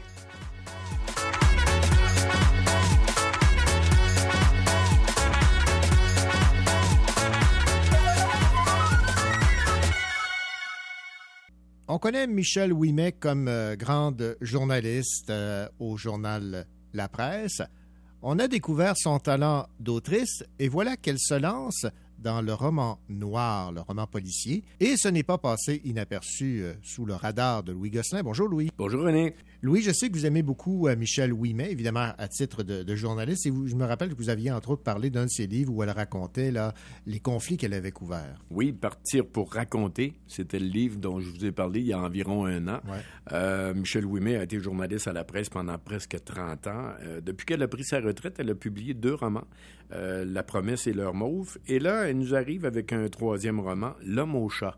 [11.89, 17.61] On connaît Michel Ouimet comme euh, grande journaliste euh, au journal La Presse.
[18.23, 21.85] On a découvert son talent d'autrice et voilà qu'elle se lance
[22.23, 24.65] dans le roman noir, le roman policier.
[24.81, 28.23] Et ce n'est pas passé inaperçu euh, sous le radar de Louis Gosselin.
[28.23, 28.71] Bonjour Louis.
[28.79, 29.35] Bonjour René.
[29.61, 32.95] Louis, je sais que vous aimez beaucoup euh, Michel Ouimet, évidemment à titre de, de
[32.95, 33.47] journaliste.
[33.47, 35.73] Et vous, je me rappelle que vous aviez entre autres parlé d'un de ses livres
[35.73, 36.75] où elle racontait là,
[37.07, 38.43] les conflits qu'elle avait couverts.
[38.51, 41.99] Oui, Partir pour raconter, c'était le livre dont je vous ai parlé il y a
[41.99, 42.81] environ un an.
[42.87, 42.99] Ouais.
[43.33, 46.91] Euh, Michel Ouimet a été journaliste à la presse pendant presque 30 ans.
[47.03, 49.47] Euh, depuis qu'elle a pris sa retraite, elle a publié deux romans,
[49.93, 51.59] euh, La promesse et l'heure mauve.
[51.67, 54.77] Et là, elle nous arrive avec un troisième roman, L'homme au chat.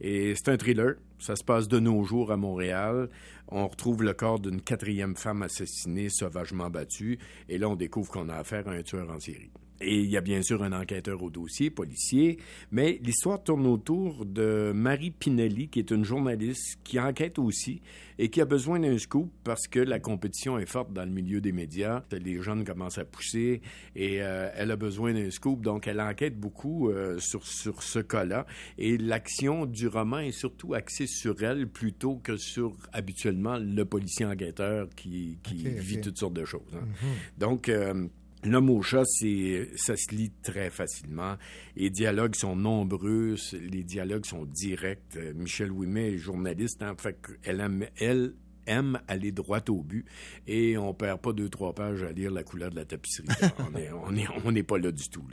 [0.00, 0.94] Et c'est un thriller.
[1.18, 3.08] Ça se passe de nos jours à Montréal.
[3.48, 7.18] On retrouve le corps d'une quatrième femme assassinée, sauvagement battue.
[7.48, 9.50] Et là, on découvre qu'on a affaire à un tueur en série.
[9.80, 12.38] Et il y a bien sûr un enquêteur au dossier, policier,
[12.72, 17.80] mais l'histoire tourne autour de Marie Pinelli, qui est une journaliste qui enquête aussi
[18.18, 21.40] et qui a besoin d'un scoop parce que la compétition est forte dans le milieu
[21.40, 22.02] des médias.
[22.10, 23.62] Les jeunes commencent à pousser
[23.94, 28.00] et euh, elle a besoin d'un scoop, donc elle enquête beaucoup euh, sur, sur ce
[28.00, 28.46] cas-là.
[28.78, 34.26] Et l'action du roman est surtout axée sur elle plutôt que sur habituellement le policier
[34.26, 36.74] enquêteur qui, vit toutes sortes de choses.
[36.74, 36.80] hein.
[36.84, 37.08] Mhm.
[37.38, 38.08] Donc, euh,
[38.44, 41.36] L'homme au chat, ça se lit très facilement.
[41.74, 45.16] Les dialogues sont nombreux, les dialogues sont directs.
[45.16, 48.34] Euh, Michel Ouimet est journaliste, hein, fait qu'elle aime, elle
[48.68, 50.06] aime aller droit au but
[50.46, 53.26] et on perd pas deux trois pages à lire la couleur de la tapisserie.
[53.58, 55.24] on est on est on n'est pas là du tout.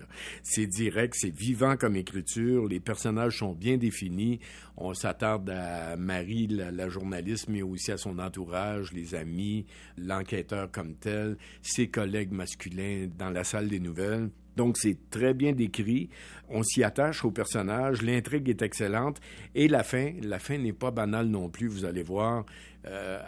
[0.41, 4.40] C'est direct, c'est vivant comme écriture, les personnages sont bien définis.
[4.78, 9.66] On s'attarde à Marie la, la journaliste mais aussi à son entourage, les amis,
[9.98, 14.30] l'enquêteur comme tel, ses collègues masculins dans la salle des nouvelles.
[14.56, 16.10] Donc, c'est très bien décrit.
[16.49, 18.02] On s'y attache au personnage.
[18.02, 19.20] L'intrigue est excellente.
[19.53, 21.68] Et la fin, la fin n'est pas banale non plus.
[21.68, 22.45] Vous allez voir.
[22.88, 23.20] Euh,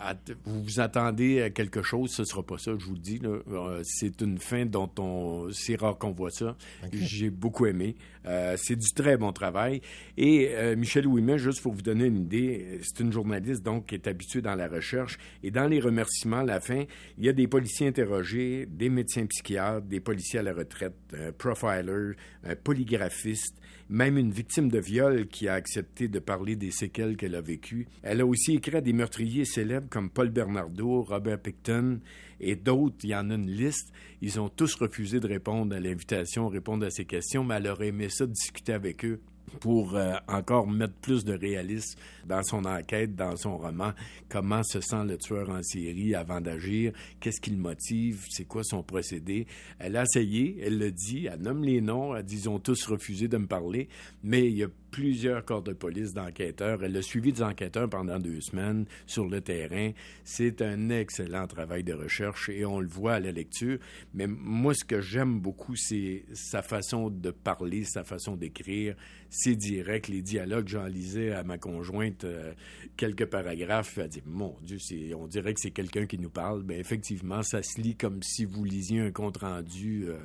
[0.46, 3.20] vous vous attendez à quelque chose, ce sera pas ça, je vous le dis.
[3.26, 6.56] Euh, c'est une fin dont on, c'est rare qu'on voit ça.
[6.94, 7.96] J'ai beaucoup aimé.
[8.26, 9.82] Euh, c'est du très bon travail.
[10.18, 14.08] Et Michel Ouimet, juste pour vous donner une idée, c'est une journaliste donc qui est
[14.08, 15.18] habituée dans la recherche.
[15.44, 16.84] Et dans les remerciements, à la fin,
[17.18, 21.32] il y a des policiers interrogés, des médecins psychiatres, des policiers à la retraite, un
[21.32, 22.14] profiler,
[22.44, 23.56] un polygraphiste,
[23.90, 27.88] même une victime de viol qui a accepté de parler des séquelles qu'elle a vécues.
[28.04, 32.00] Elle a aussi écrit à des meurtriers célèbres comme Paul Bernardo, Robert Picton
[32.40, 32.98] et d'autres.
[33.04, 33.92] Il y en a une liste.
[34.22, 37.88] Ils ont tous refusé de répondre à l'invitation, répondre à ces questions, mais elle aurait
[37.88, 39.22] aimé ça discuter avec eux
[39.60, 43.92] pour euh, encore mettre plus de réalisme dans son enquête, dans son roman.
[44.30, 46.92] Comment se sent le tueur en série avant d'agir?
[47.20, 48.26] Qu'est-ce qui le motive?
[48.30, 49.48] C'est quoi son procédé?
[49.80, 52.86] Elle a essayé, elle le dit, elle nomme les noms, elle dit ils ont tous
[52.88, 53.90] refusé de me parler,
[54.24, 56.84] mais il y a plusieurs corps de police d'enquêteurs.
[56.84, 59.92] Elle a suivi des enquêteurs pendant deux semaines sur le terrain.
[60.24, 63.80] C'est un excellent travail de recherche et on le voit à la lecture.
[64.14, 68.96] Mais moi, ce que j'aime beaucoup, c'est sa façon de parler, sa façon d'écrire.
[69.30, 70.08] C'est direct.
[70.08, 72.54] Les dialogues, j'en lisais à ma conjointe euh,
[72.96, 73.98] quelques paragraphes.
[73.98, 74.78] Elle dit Mon Dieu,
[75.16, 76.64] on dirait que c'est quelqu'un qui nous parle.
[76.64, 80.18] Ben, effectivement, ça se lit comme si vous lisiez un compte-rendu euh,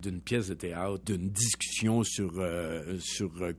[0.00, 3.52] d'une pièce de théâtre, d'une discussion sur, euh, sur euh,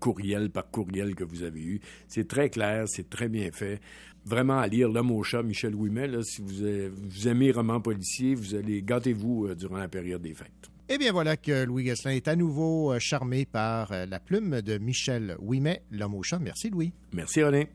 [0.49, 1.79] par courriel que vous avez eu.
[2.07, 3.79] C'est très clair, c'est très bien fait.
[4.25, 7.51] Vraiment à lire L'homme au chat, Michel Ouimet, là, si vous, avez- vous aimez les
[7.51, 10.69] romans policiers, vous allez gâtez-vous euh, durant la période des fêtes.
[10.89, 14.61] Eh bien, voilà que Louis Gosselin est à nouveau euh, charmé par euh, la plume
[14.61, 16.39] de Michel Ouimet, l'homme au chat.
[16.39, 16.93] Merci, Louis.
[17.13, 17.67] Merci, René.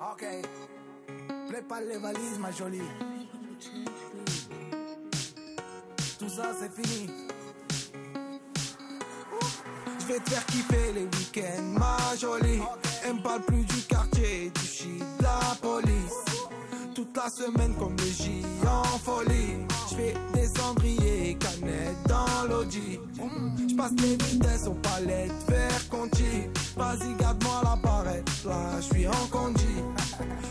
[0.00, 0.24] Ok.
[1.48, 2.78] Prépare les valises, ma jolie.
[6.18, 7.10] Tout ça, c'est fini.
[10.06, 12.60] Je vais te faire kiffer les week-ends, ma jolie.
[13.06, 16.24] Elle me parle plus du quartier, du shit, de la police.
[16.94, 19.56] Toute la semaine comme le J en folie.
[19.90, 23.00] Je fais des cendriers, canettes dans l'audi.
[23.66, 26.48] Je passe les vitesses aux palettes, vers Conti.
[26.76, 29.74] Vas-y, garde-moi la barrette, là, je suis en condi.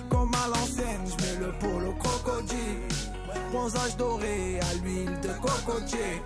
[0.10, 2.93] Comme à l'ancienne, je mets le polo crocodile.
[3.54, 6.24] Bronzage doré à l'huile de cocotier.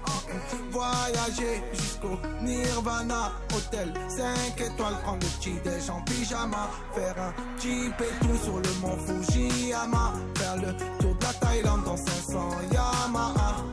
[0.72, 3.34] Voyager jusqu'au Nirvana.
[3.54, 6.70] Hôtel 5 étoiles, prendre le petit déj en pyjama.
[6.96, 7.92] Faire un petit
[8.22, 10.14] tout sur le mont Fujiyama.
[10.38, 13.66] Faire le tour de la Thaïlande dans 500 Yamaha.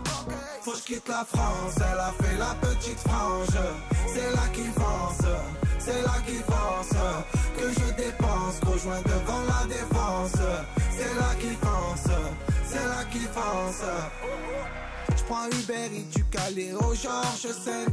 [0.62, 3.56] Faut que je quitte la France, elle a fait la petite frange.
[4.12, 5.28] C'est là qui fonce,
[5.78, 6.98] c'est là qui fonce.
[7.56, 10.42] Que je dépense, rejoins devant la défense.
[13.34, 15.16] C'est là qui fonce.
[15.16, 17.88] Je prends Uber du Calais au Georges 5.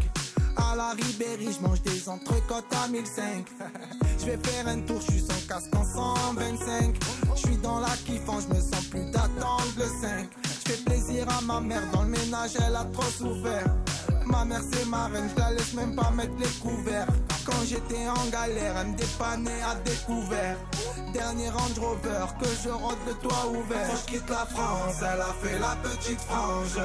[0.58, 3.46] À la Ribéry, je mange des entrecôtes à 1005.
[4.20, 6.96] Je vais faire un tour, je suis sans casque en 125.
[7.36, 10.30] Je suis dans la kiffant, je me sens plus d'attendre le 5.
[10.44, 13.66] Je fais plaisir à ma mère, dans le ménage, elle a trop souffert.
[14.32, 17.08] Ma mère c'est ma reine, je la laisse même pas mettre les couverts.
[17.46, 20.58] Quand j'étais en galère, elle me dépannait à découvert.
[21.12, 23.88] Dernier Range Rover, que je rentre le toit ouvert.
[23.90, 26.80] Quand je quitte la France, elle a fait la petite frange.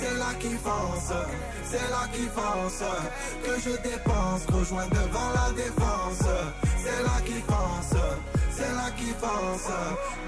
[0.00, 1.12] C'est là qui fonce,
[1.70, 2.82] c'est là qui fonce.
[3.44, 6.24] Que je dépense, rejoins devant la défense.
[6.82, 8.00] C'est là qui fonce,
[8.56, 9.70] c'est là qui fonce.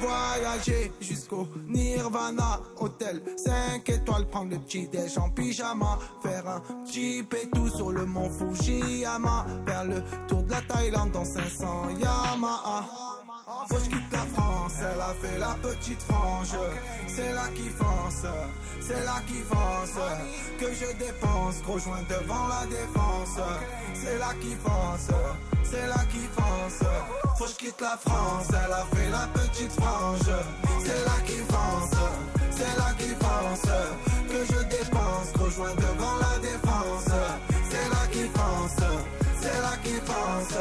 [0.00, 5.98] Voyager jusqu'au Nirvana, hôtel 5 étoiles, prendre le petit déj en pyjama.
[6.22, 7.24] Faire un petit
[7.54, 9.46] tout sur le mont Fujiyama.
[9.66, 12.84] Faire le tour de la Thaïlande dans 500 Yamaha.
[13.46, 16.54] Faut que je quitte la France, elle a fait la petite frange.
[17.06, 18.26] C'est là qui fonce,
[18.80, 19.98] c'est là qui fonce.
[20.58, 23.38] Que je dépense, rejoins devant la défense.
[23.94, 25.10] C'est là qui fonce,
[25.62, 26.88] c'est là qui fonce.
[27.38, 30.30] Faut que je quitte la France, elle a fait la petite frange.
[30.84, 31.98] C'est là qui fonce,
[32.50, 33.70] c'est là qui fonce.
[34.28, 37.12] Que je dépense, rejoins devant la défense.
[37.70, 38.84] C'est là qui fonce,
[39.40, 40.58] c'est là qui fonce.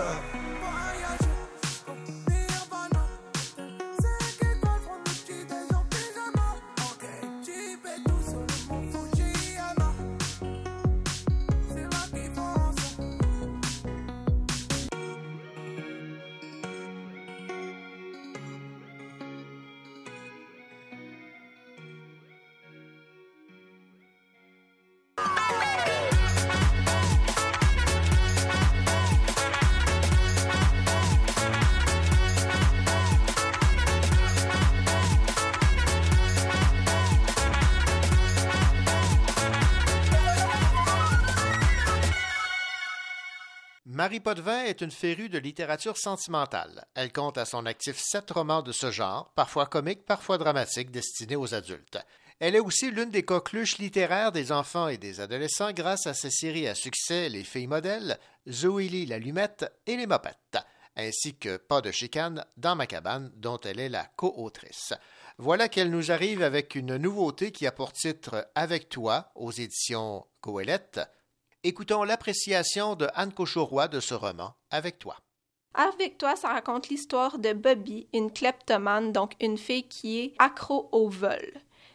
[44.07, 46.85] Marie Potvin est une férue de littérature sentimentale.
[46.95, 51.35] Elle compte à son actif sept romans de ce genre, parfois comiques, parfois dramatiques, destinés
[51.35, 51.99] aux adultes.
[52.39, 56.29] Elle est aussi l'une des coqueluches littéraires des enfants et des adolescents grâce à ses
[56.29, 58.17] séries à succès Les filles modèles,
[58.49, 60.57] Zoélie l'allumette et Les mopettes,
[60.95, 64.93] ainsi que Pas de chicane dans ma cabane, dont elle est la co-autrice.
[65.37, 70.25] Voilà qu'elle nous arrive avec une nouveauté qui a pour titre Avec toi aux éditions
[70.41, 71.01] Goélette.
[71.69, 75.17] Écoutons l'appréciation de Anne Cochauroy de ce roman, Avec toi.
[75.73, 80.87] Avec toi, ça raconte l'histoire de Bobby, une kleptomane, donc une fille qui est accro
[80.93, 81.41] au vol.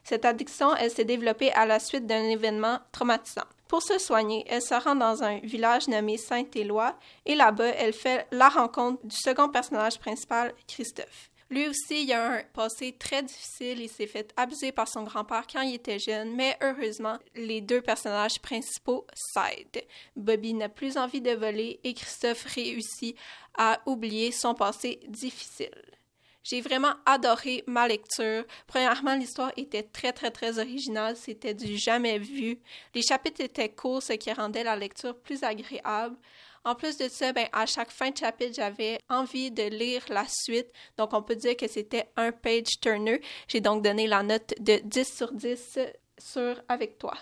[0.04, 3.46] Cette addiction, elle s'est développée à la suite d'un événement traumatisant.
[3.66, 6.94] Pour se soigner, elle se rend dans un village nommé Saint-Éloi
[7.24, 11.30] et là-bas, elle fait la rencontre du second personnage principal, Christophe.
[11.52, 13.80] Lui aussi, il a un passé très difficile.
[13.80, 17.82] Il s'est fait abuser par son grand-père quand il était jeune, mais heureusement, les deux
[17.82, 19.84] personnages principaux s'aident.
[20.16, 23.18] Bobby n'a plus envie de voler et Christophe réussit
[23.54, 25.92] à oublier son passé difficile.
[26.42, 28.44] J'ai vraiment adoré ma lecture.
[28.66, 31.16] Premièrement, l'histoire était très, très, très originale.
[31.18, 32.60] C'était du jamais vu.
[32.94, 36.16] Les chapitres étaient courts, ce qui rendait la lecture plus agréable.
[36.64, 40.24] En plus de ça, ben, à chaque fin de chapitre, j'avais envie de lire la
[40.28, 40.68] suite.
[40.96, 43.20] Donc, on peut dire que c'était un page turner.
[43.48, 45.78] J'ai donc donné la note de 10 sur 10
[46.18, 47.14] sur Avec toi.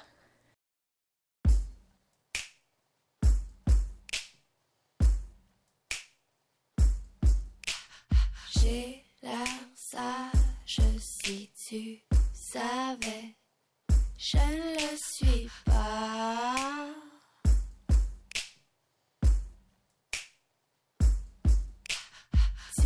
[8.61, 12.03] J'ai l'air sage si tu
[12.35, 13.37] savais,
[14.19, 17.10] je ne le suis pas.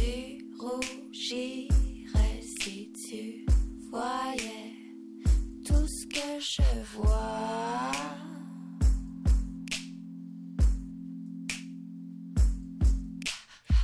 [0.04, 3.46] Tu rougirais si tu
[3.90, 4.74] voyais
[5.64, 6.62] tout ce que je
[6.94, 7.90] vois.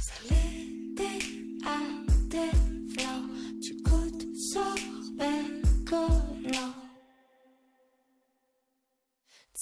[0.02, 1.12] C'est l'été
[1.64, 1.78] à
[2.28, 2.52] tes
[2.92, 3.30] flancs,
[3.62, 6.74] tu goûtes sorbet collant.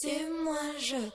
[0.00, 1.08] Dis-moi, je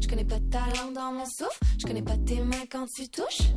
[0.00, 3.08] je connais pas ta langue dans mon souffle, je connais pas tes mains quand tu
[3.08, 3.48] touches.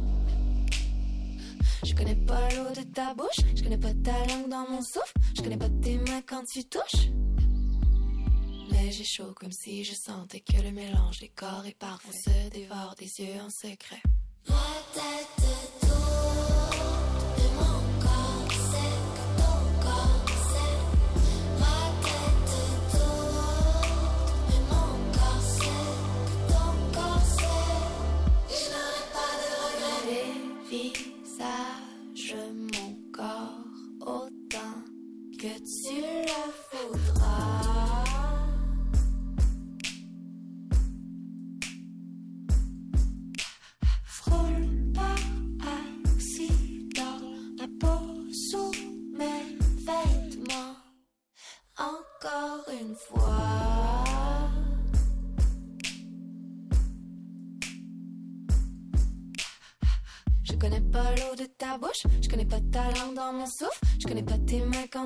[1.84, 5.14] Je connais pas l'eau de ta bouche, je connais pas ta langue dans mon souffle,
[5.36, 7.10] je connais pas tes mains quand tu touches.
[8.72, 12.50] Mais j'ai chaud comme si je sentais que le mélange des corps et parfum se
[12.50, 14.02] dévore des yeux en secret.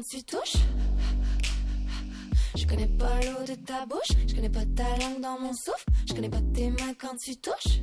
[0.02, 0.58] 56 touches.
[2.56, 5.86] Je connais pas l'eau de ta bouche, je connais pas ta langue dans mon souffle,
[6.06, 7.80] je connais pas tes mains quand tu touches.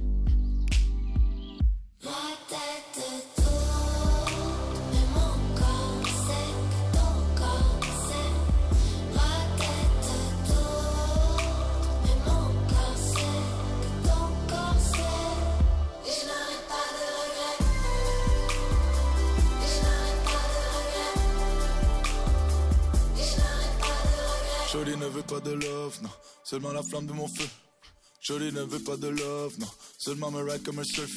[26.53, 27.49] Seulement la flamme de mon feu.
[28.21, 31.11] Jolie ne veut pas de love, non, seulement me ride comme un surf.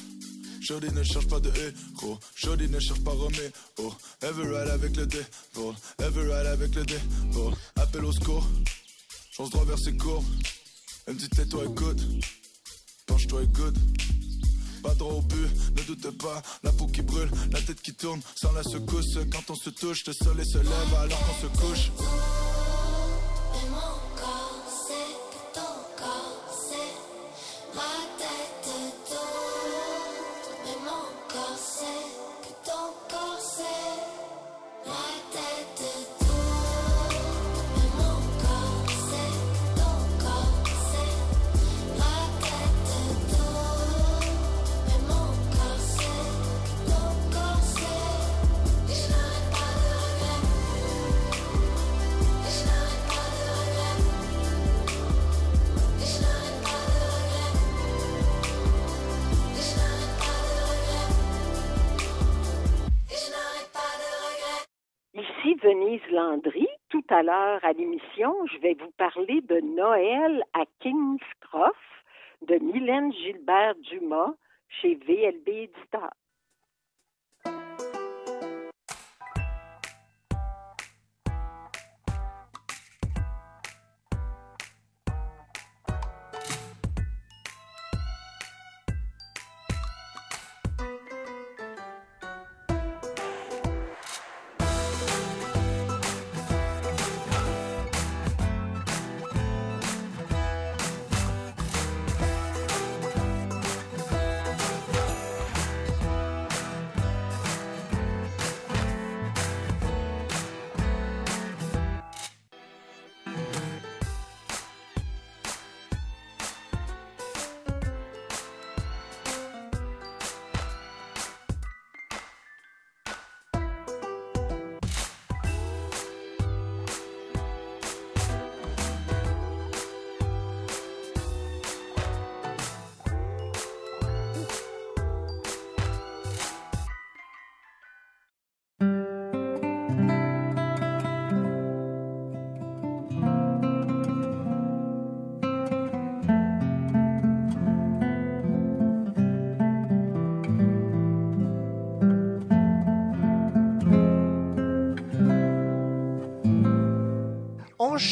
[0.61, 3.49] Jolie ne cherche pas de héros, Jolie ne cherche pas Romeo.
[3.79, 5.25] Oh, ever ride avec le devil,
[5.99, 7.01] ever ride avec le devil.
[7.75, 8.47] Appel au secours,
[9.33, 10.23] fonce droit vers ses courbes.
[11.05, 12.01] Elle me dit tais-toi écoute,
[13.05, 13.77] penche-toi et good.
[14.83, 18.21] Pas droit au but, ne doute pas, la peau qui brûle, la tête qui tourne,
[18.35, 19.17] sans la secousse.
[19.33, 21.91] Quand on se touche, le soleil se lève alors qu'on se couche.
[67.17, 71.71] À l'émission, je vais vous parler de Noël à King's Cross
[72.41, 74.33] de Mylène Gilbert Dumas
[74.67, 76.11] chez VLB Éditeur.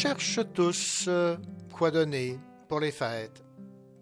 [0.04, 1.34] On cherche tous euh,
[1.72, 3.42] quoi donner pour les fêtes.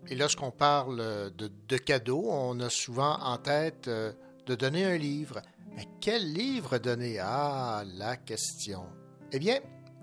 [0.09, 0.97] Et lorsqu'on parle
[1.39, 4.11] de, de cadeaux, on a souvent en tête euh,
[4.47, 5.43] de donner un livre.
[5.77, 7.21] Mais quel livre donner?
[7.21, 8.83] Ah, la question.
[9.33, 9.61] Eh bien,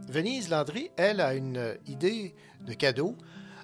[0.08, 3.18] Venise Landry, elle, a une idée de cadeau.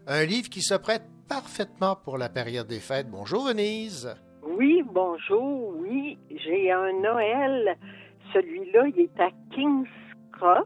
[0.05, 3.09] Un livre qui se prête parfaitement pour la période des fêtes.
[3.09, 4.13] Bonjour Venise.
[4.43, 5.73] Oui, bonjour.
[5.77, 7.77] Oui, j'ai un Noël.
[8.33, 9.87] Celui-là, il est à King's
[10.33, 10.65] Cross.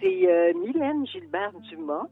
[0.00, 2.06] C'est euh, Mylène Gilbert Dumas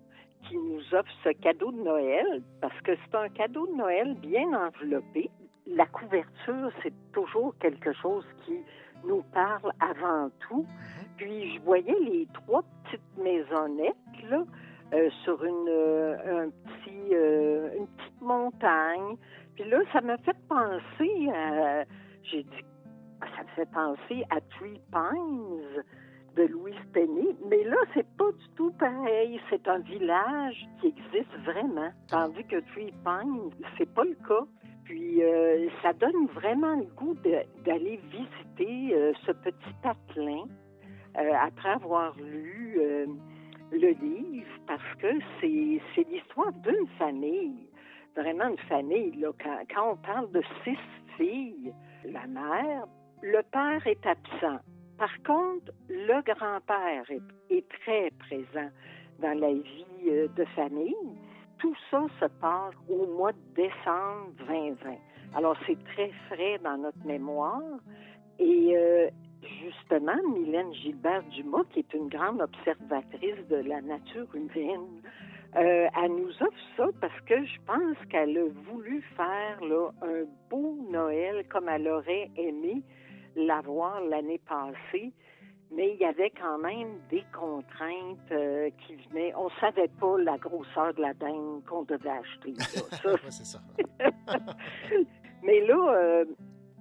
[0.49, 4.53] qui nous offre ce cadeau de Noël parce que c'est un cadeau de Noël bien
[4.53, 5.31] enveloppé.
[5.67, 8.59] La couverture, c'est toujours quelque chose qui
[9.07, 10.67] nous parle avant tout.
[11.17, 13.95] Puis je voyais les trois petites maisonnettes
[14.29, 14.45] là,
[14.93, 19.17] euh, sur une, euh, un petit, euh, une petite montagne.
[19.55, 21.85] Puis là, ça m'a fait penser à,
[22.23, 22.65] j'ai dit,
[23.21, 25.85] ça me fait penser à Three Pines
[26.37, 29.41] de Louise Penny, mais là, c'est pas du tout pareil.
[29.51, 34.45] C'est un village qui existe vraiment, tandis que Three Pines, c'est pas le cas.
[34.85, 37.17] Puis euh, ça donne vraiment le goût
[37.65, 40.45] d'aller visiter euh, ce petit patelin
[41.17, 42.79] euh, après avoir lu
[43.73, 45.09] le livre parce que
[45.41, 47.67] c'est l'histoire d'une famille,
[48.15, 49.27] vraiment une famille.
[49.75, 50.79] Quand on parle de six
[51.17, 51.73] filles,
[52.05, 52.87] la mère,
[53.23, 54.61] le père est absent.
[54.99, 57.05] Par contre, le grand-père
[57.51, 58.71] est, très présent
[59.19, 60.95] dans la vie euh, de famille.
[61.59, 64.97] Tout ça se passe au mois de décembre 2020.
[65.37, 67.63] Alors, c'est très frais dans notre mémoire.
[68.39, 69.09] Et euh,
[69.63, 75.03] justement, Mylène Gilbert-Dumas, qui est une grande observatrice de la nature humaine,
[75.57, 79.59] euh, elle nous offre ça parce que je pense qu'elle a voulu faire
[80.03, 82.83] un beau Noël comme elle aurait aimé
[83.37, 85.13] l'avoir l'année passée.
[85.71, 89.35] Mais il y avait quand même des contraintes euh, qui venaient.
[89.35, 92.53] On savait pas la grosseur de la dinde qu'on devait acheter.
[92.53, 92.65] là.
[93.03, 93.61] Ça, Ouais, c'est ça.
[95.43, 96.25] mais là, euh,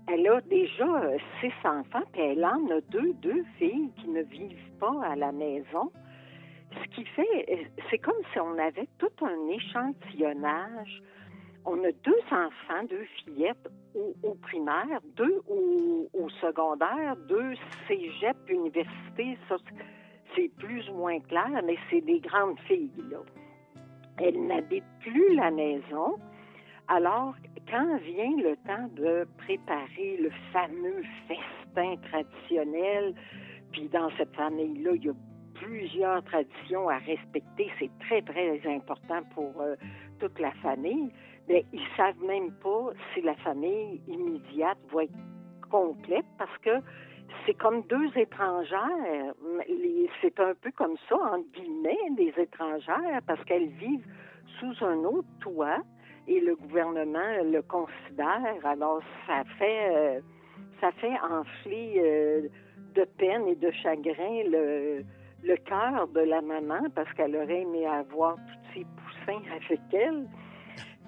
[0.08, 4.22] elle a déjà euh, six enfants, puis elle en a deux, deux filles qui ne
[4.22, 5.92] vivent pas à la maison.
[6.74, 11.02] Ce qui fait, c'est comme si on avait tout un échantillonnage.
[11.65, 17.53] On a deux enfants, deux fillettes au, au primaire, deux au, secondaire, deux
[17.88, 19.38] cégep, université.
[19.48, 19.84] Ça, c'est-
[20.35, 23.19] c'est plus ou moins clair, mais c'est des grandes filles, là.
[24.18, 26.18] Elles n'habitent plus la maison.
[26.88, 27.34] Alors,
[27.69, 33.14] quand vient le temps de préparer le fameux festin traditionnel,
[33.72, 35.14] puis dans cette famille-là, il y a
[35.56, 39.76] plusieurs traditions à respecter, c'est très, très important pour euh,
[40.19, 41.10] toute la famille,
[41.48, 45.14] mais ils savent même pas si la famille immédiate va être
[45.70, 46.72] complète parce que
[47.45, 49.34] c'est comme deux étrangères.
[50.22, 54.06] C'est un peu comme ça, entre guillemets, des étrangères, parce qu'elles vivent
[54.60, 55.80] sous un autre toit
[56.28, 58.56] et le gouvernement le considère.
[58.64, 60.22] Alors, ça fait, euh,
[60.80, 62.48] ça fait enfler euh,
[62.95, 65.03] de peine et de chagrin le,
[65.44, 70.28] le cœur de la maman parce qu'elle aurait aimé avoir tous ses poussins avec elle.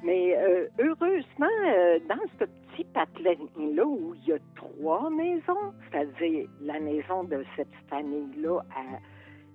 [0.03, 6.47] Mais euh, heureusement, euh, dans ce petit patelin-là où il y a trois maisons, c'est-à-dire
[6.61, 8.61] la maison de cette famille-là,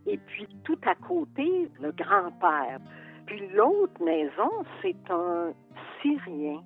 [0.07, 2.81] et puis tout à côté, le grand-père.
[3.27, 4.51] Puis l'autre maison,
[4.83, 5.53] c'est un
[6.01, 6.63] Syrien.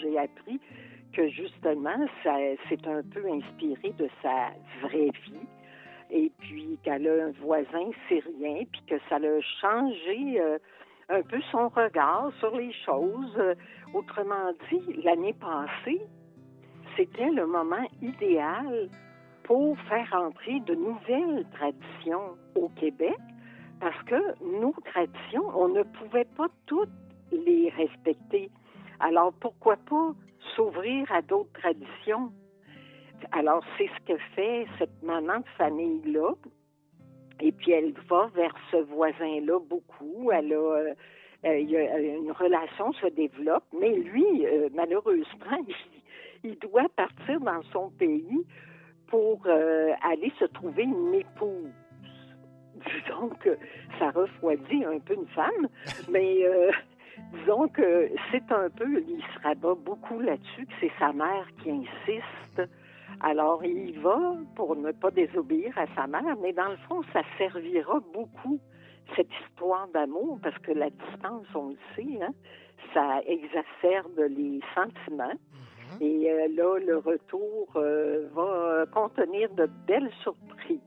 [0.00, 0.60] J'ai appris
[1.12, 2.36] que justement, ça,
[2.68, 4.50] c'est un peu inspiré de sa
[4.82, 5.46] vraie vie.
[6.10, 10.58] Et puis qu'elle a un voisin syrien, puis que ça l'a changé euh,
[11.12, 13.36] un peu son regard sur les choses.
[13.36, 13.54] Euh,
[13.94, 16.00] autrement dit, l'année passée,
[16.96, 18.88] c'était le moment idéal
[19.44, 23.18] pour faire entrer de nouvelles traditions au Québec
[23.80, 26.88] parce que nos traditions, on ne pouvait pas toutes
[27.32, 28.50] les respecter.
[29.00, 30.12] Alors pourquoi pas
[30.54, 32.32] s'ouvrir à d'autres traditions?
[33.32, 36.34] Alors c'est ce que fait cette maman de famille-là.
[37.42, 40.30] Et puis elle va vers ce voisin-là beaucoup.
[40.32, 40.94] Elle a, euh,
[41.44, 45.58] euh, a- une relation se développe, mais lui, euh, malheureusement,
[46.44, 48.46] il, doit partir dans son pays
[49.08, 51.72] pour euh, aller se trouver une épouse.
[52.76, 53.58] Disons que
[53.98, 55.68] ça refroidit un peu une femme,
[56.08, 56.70] mais euh,
[57.34, 61.70] disons que c'est un peu, il se rabat beaucoup là-dessus, que c'est sa mère qui
[61.70, 62.62] insiste.
[63.20, 67.02] Alors, il y va pour ne pas désobéir à sa mère, mais dans le fond,
[67.12, 68.58] ça servira beaucoup,
[69.16, 72.32] cette histoire d'amour, parce que la distance, on le sait, hein,
[72.94, 75.38] ça exacerbe les sentiments.
[76.00, 80.80] Et euh, là, le retour euh, va contenir de belles surprises.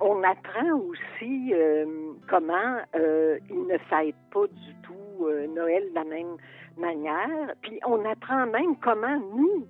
[0.00, 6.36] On apprend aussi euh, comment ils ne fêtent pas du tout Noël de la même
[6.76, 7.54] manière.
[7.62, 9.66] Puis on apprend même comment nous,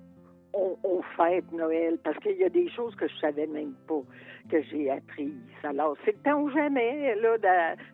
[0.55, 4.01] on, on fête Noël, parce qu'il y a des choses que je savais même pas
[4.49, 5.33] que j'ai apprises.
[5.63, 7.37] Alors, c'est le temps ou jamais là,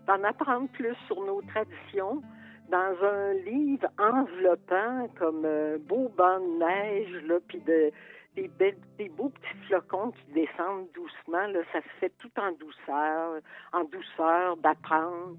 [0.08, 2.22] d'en apprendre plus sur nos traditions
[2.70, 7.92] dans un livre enveloppant comme un beau banc de neige, là, puis de,
[8.36, 11.48] des, des beaux petits flocons qui descendent doucement.
[11.48, 13.42] Là, ça se fait tout en douceur,
[13.74, 15.36] en douceur d'apprendre.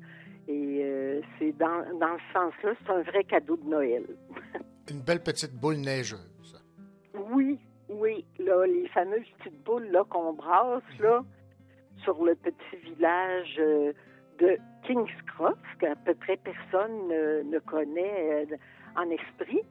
[0.48, 4.04] Et euh, c'est dans, dans ce sens-là, c'est un vrai cadeau de Noël.
[4.90, 6.31] Une belle petite boule neigeuse.
[7.14, 7.58] Oui,
[7.88, 11.22] oui, là, les fameuses petites boules là qu'on brasse là
[12.02, 13.92] sur le petit village euh,
[14.38, 14.56] de
[14.86, 18.56] Kings Cross, qu'à peu près personne ne, ne connaît euh,
[18.96, 19.62] en esprit,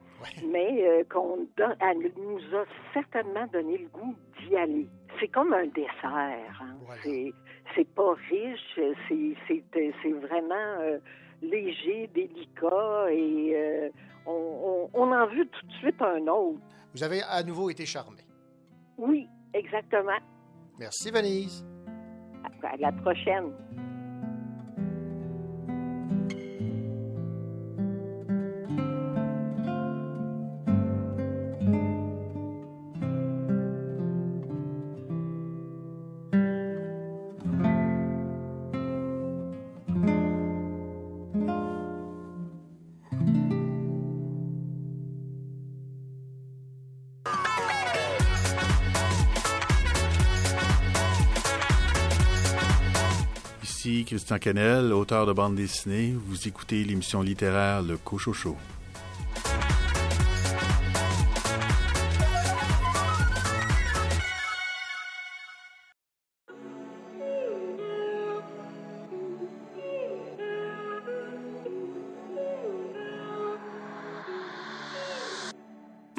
[0.46, 2.64] mais euh, qu'on don- elle nous a
[2.94, 4.86] certainement donné le goût d'y aller.
[5.20, 6.62] C'est comme un dessert.
[6.62, 6.76] hein.
[7.02, 7.32] C'est
[7.74, 8.78] c'est pas riche,
[9.08, 9.64] c'est c'est
[10.02, 10.98] c'est vraiment euh,
[11.42, 13.88] léger, délicat, et euh,
[14.26, 16.60] on, on, on en veut tout de suite un autre.
[16.94, 18.22] Vous avez à nouveau été charmé.
[18.98, 20.18] Oui, exactement.
[20.78, 21.64] Merci, Venise.
[22.62, 23.52] À la prochaine.
[54.32, 56.14] Christian Canel, auteur de bande dessinée.
[56.26, 58.56] Vous écoutez l'émission littéraire Le Cochocho.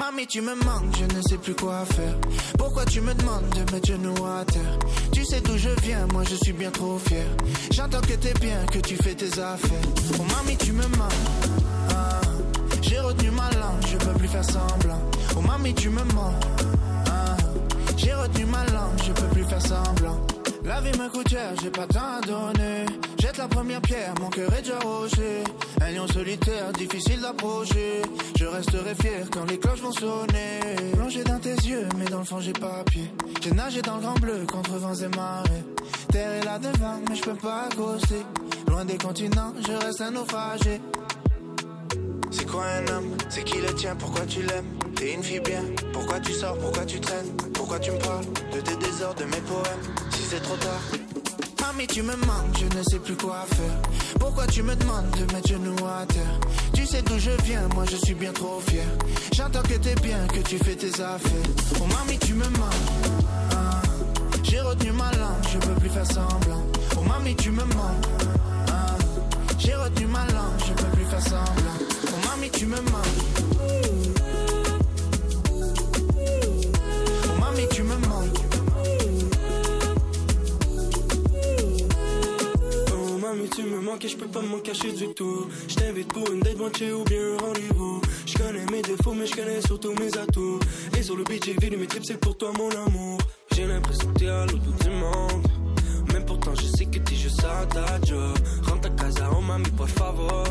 [0.04, 2.16] Mamie, tu me manques, je ne sais plus quoi faire.
[2.58, 4.78] Pourquoi tu me demandes de mettre genoux à terre?
[5.14, 7.24] Tu sais d'où je viens, moi je suis bien trop fier.
[7.72, 9.88] J'entends que t'es bien, que tu fais tes affaires.
[10.20, 11.14] Oh mamie, tu me manques.
[11.92, 12.20] Ah,
[12.82, 15.00] J'ai retenu ma langue, je peux plus faire semblant.
[15.38, 16.34] Oh mamie, tu me mens.
[17.08, 17.38] Ah,
[17.96, 20.20] J'ai retenu ma langue, je peux plus faire semblant.
[20.66, 22.86] La vie me coûte cher, j'ai pas tant à donner.
[23.20, 25.44] Jette la première pierre, mon cœur est déjà rocher.
[25.82, 28.02] Un lion solitaire, difficile d'approcher.
[28.38, 30.60] Je resterai fier quand les cloches vont sonner.
[30.94, 33.12] Plongé dans tes yeux, mais dans le fond j'ai pas pied.
[33.42, 35.64] J'ai nagé dans le grand bleu contre vents et marées.
[36.12, 38.24] Terre est là devant, mais je peux pas accoster.
[38.70, 40.80] Loin des continents, je reste un naufragé.
[42.32, 43.18] C'est quoi un homme?
[43.30, 43.96] C'est qui le tien?
[43.98, 44.66] Pourquoi tu l'aimes?
[44.96, 46.58] T'es une fille bien Pourquoi tu sors?
[46.58, 47.36] Pourquoi tu traînes?
[47.54, 50.13] Pourquoi tu me parles De tes désordres, de mes poèmes?
[50.34, 50.82] C'est trop tard
[51.62, 53.82] Mamie, tu me manques, je ne sais plus quoi faire.
[54.20, 56.40] Pourquoi tu me demandes de mettre genoux à terre?
[56.74, 58.84] Tu sais d'où je viens, moi je suis bien trop fier.
[59.34, 61.50] J'entends que t'es bien, que tu fais tes affaires.
[61.82, 63.24] Oh mamie, tu me manques.
[63.56, 63.82] Ah,
[64.44, 66.64] J'ai retenu ma langue, je peux plus faire semblant.
[66.98, 68.06] Oh mamie, tu me manques.
[68.68, 68.96] Ah,
[69.58, 71.80] J'ai retenu ma langue, je peux plus faire semblant.
[72.08, 73.53] Oh mamie, tu me manques.
[83.56, 85.48] Tu me manques et je peux pas m'en cacher du tout.
[85.68, 88.02] Je t'invite pour une date moitié ou bien un rendez-vous.
[88.26, 90.60] Je connais mes défauts mais je connais surtout mes atouts.
[90.98, 93.20] Et sur le beat j'ai mes trips c'est pour toi mon amour.
[93.54, 95.48] J'ai l'impression que t'es à l'autre bout du monde.
[96.14, 98.38] Mais pourtant je sais que t'es juste à ta job.
[98.64, 100.46] Rentre à casa oh mamie por favor.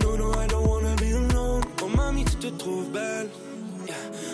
[0.00, 1.62] No no I don't wanna be alone.
[1.82, 3.30] Oh mamie tu te trouves belle.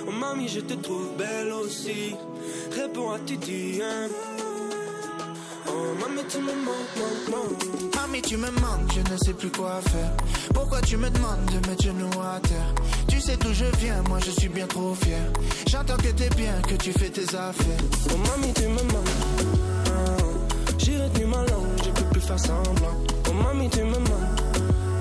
[0.09, 2.15] Oh mamie je te trouve belle aussi.
[2.73, 4.09] Réponds à hein
[4.41, 4.44] Oh
[6.01, 9.81] mamie tu me manques, manques, manques Mamie, tu me manques, je ne sais plus quoi
[9.91, 10.11] faire.
[10.53, 12.75] Pourquoi tu me demandes de mettre genoux à terre?
[13.09, 15.19] Tu sais d'où je viens, moi je suis bien trop fier.
[15.69, 17.85] J'entends que t'es bien, que tu fais tes affaires.
[18.13, 19.09] Oh mamie tu me manques
[19.87, 20.23] Ah,
[20.79, 22.97] J'ai retenu ma langue, je peux plus faire semblant
[23.29, 24.41] Oh mamie tu me manques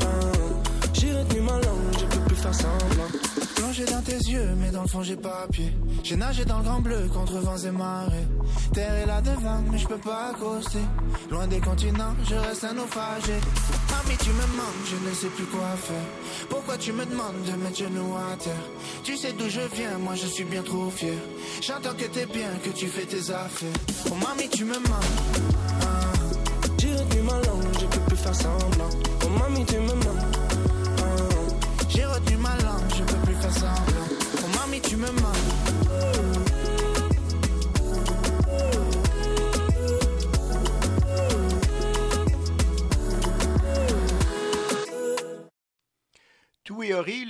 [0.02, 3.10] Ah, J'ai retenu ma langue, je peux plus faire semblant
[3.64, 5.72] Plongé dans tes yeux, mais dans le fond j'ai pas pied.
[6.04, 8.28] J'ai nagé dans le grand bleu contre vents et marées.
[8.74, 10.82] Terre est là devant, mais je peux pas accoster.
[11.32, 13.32] Loin des continents, je reste un naufragé.
[13.90, 16.48] Mamie, tu me manques, je ne sais plus quoi faire.
[16.50, 18.54] Pourquoi tu me demandes de mettre genoux à terre?
[19.06, 21.14] Tu sais d'où je viens, moi je suis bien trop fier.
[21.62, 23.70] J'entends que t'es bien, que tu fais tes affaires.
[24.12, 25.40] Oh mamie, tu me manques.
[25.84, 26.12] Ah,
[26.80, 28.90] J'ai retenu ma langue, je peux plus faire semblant
[29.26, 30.38] Oh mamie tu me manques
[31.00, 32.93] Ah, J'ai retenu ma langue,
[33.36, 35.54] Oh tu me manques.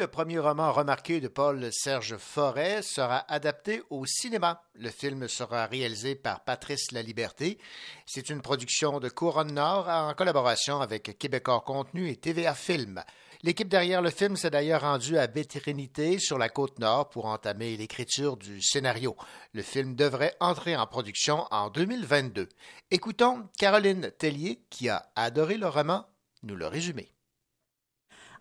[0.03, 4.61] Le premier roman remarqué de Paul-Serge Forêt, sera adapté au cinéma.
[4.75, 7.57] Le film sera réalisé par Patrice Laliberté.
[8.05, 13.01] C'est une production de Couronne Nord en collaboration avec Québecor Contenu et TVA Film.
[13.45, 17.76] L'équipe derrière le film s'est d'ailleurs rendue à Bétrinité, sur la côte nord, pour entamer
[17.76, 19.18] l'écriture du scénario.
[19.52, 22.48] Le film devrait entrer en production en 2022.
[22.90, 26.06] Écoutons Caroline Tellier, qui a adoré le roman,
[26.44, 27.11] nous le résumer.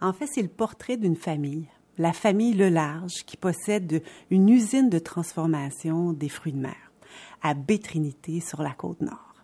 [0.00, 1.66] En fait, c'est le portrait d'une famille,
[1.98, 6.92] la famille Le Large, qui possède une usine de transformation des fruits de mer
[7.42, 9.34] à Bétrinité, sur la côte nord.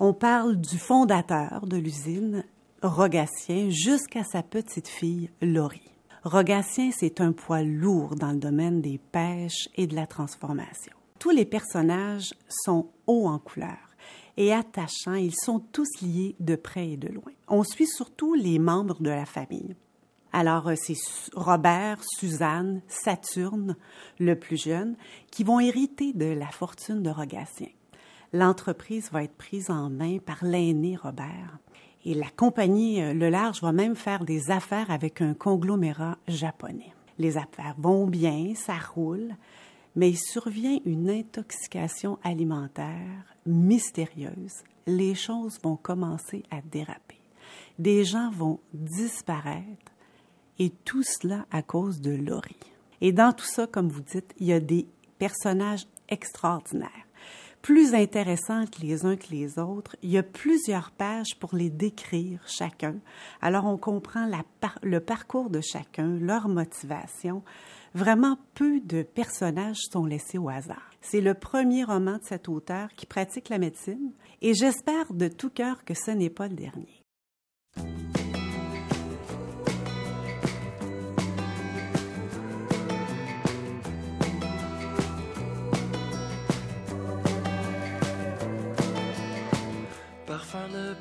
[0.00, 2.44] On parle du fondateur de l'usine,
[2.82, 5.90] Rogatien, jusqu'à sa petite fille, Laurie.
[6.22, 10.92] Rogatien, c'est un poids lourd dans le domaine des pêches et de la transformation.
[11.18, 13.78] Tous les personnages sont hauts en couleur
[14.36, 15.14] et attachants.
[15.14, 17.32] Ils sont tous liés de près et de loin.
[17.48, 19.74] On suit surtout les membres de la famille.
[20.32, 20.94] Alors, euh, c'est
[21.34, 23.74] Robert, Suzanne, Saturne,
[24.20, 24.96] le plus jeune,
[25.32, 27.70] qui vont hériter de la fortune de Rogatien.
[28.32, 31.58] L'entreprise va être prise en main par l'aîné Robert.
[32.04, 36.92] Et la compagnie euh, Le Large va même faire des affaires avec un conglomérat japonais.
[37.18, 39.34] Les affaires vont bien, ça roule,
[39.96, 44.62] mais il survient une intoxication alimentaire mystérieuse.
[44.86, 47.18] Les choses vont commencer à déraper.
[47.78, 49.92] Des gens vont disparaître
[50.58, 52.56] et tout cela à cause de Laurie.
[53.00, 54.86] Et dans tout ça, comme vous dites, il y a des
[55.18, 57.06] personnages extraordinaires,
[57.62, 59.96] plus intéressants que les uns que les autres.
[60.02, 62.96] Il y a plusieurs pages pour les décrire chacun.
[63.40, 64.28] Alors on comprend
[64.82, 67.42] le parcours de chacun, leur motivation.
[67.94, 70.90] Vraiment peu de personnages sont laissés au hasard.
[71.00, 74.12] C'est le premier roman de cet auteur qui pratique la médecine
[74.42, 77.02] et j'espère de tout cœur que ce n'est pas le dernier.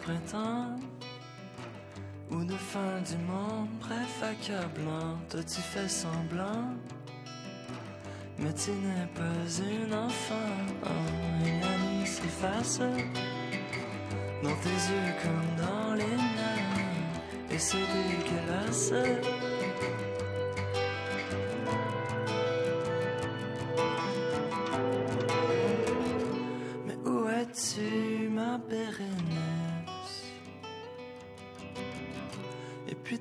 [0.02, 0.76] Printemps
[2.30, 6.76] ou de fin du monde, bref accablant, toi tu fais semblant.
[8.40, 10.36] Mais tu n'es pas une enfant,
[11.44, 12.80] et la nuit s'efface
[14.44, 18.94] dans tes yeux comme dans les miens, et c'est dégueulasse.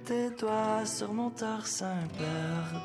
[0.06, 2.80] Tes doigts sur mon torse imberbe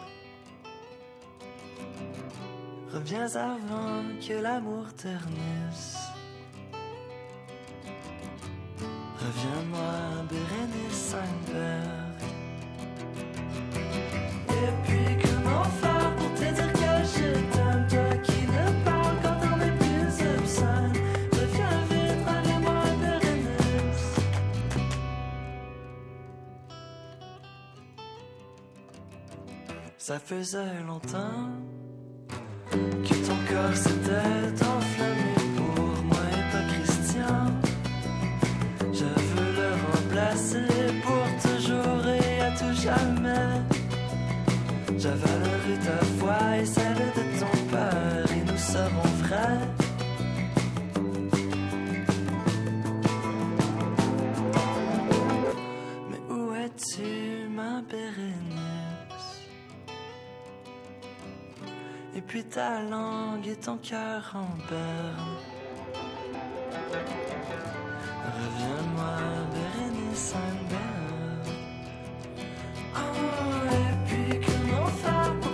[2.92, 5.98] Reviens avant que l'amour ternisse.
[9.18, 12.22] Reviens-moi, Bérénice Sainte-Berg
[14.50, 15.91] Et puis comment faire
[30.12, 31.48] Ça faisait longtemps
[32.70, 37.46] que ton corps s'était enflammé pour moi et pas Christian.
[38.92, 40.68] Je veux le remplacer
[41.06, 43.56] pour toujours et à tout jamais.
[44.98, 49.81] J'avalerai ta foi et celle de ton père et nous serons frères.
[62.32, 65.36] Puis ta langue et ton cœur en berne.
[68.38, 69.18] Reviens-moi,
[69.54, 71.58] Bérénice Sainte-Berge.
[72.96, 73.02] Oh,
[73.80, 75.51] et puis comment faire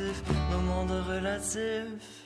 [0.00, 2.19] respectifs, nos mondes relatifs.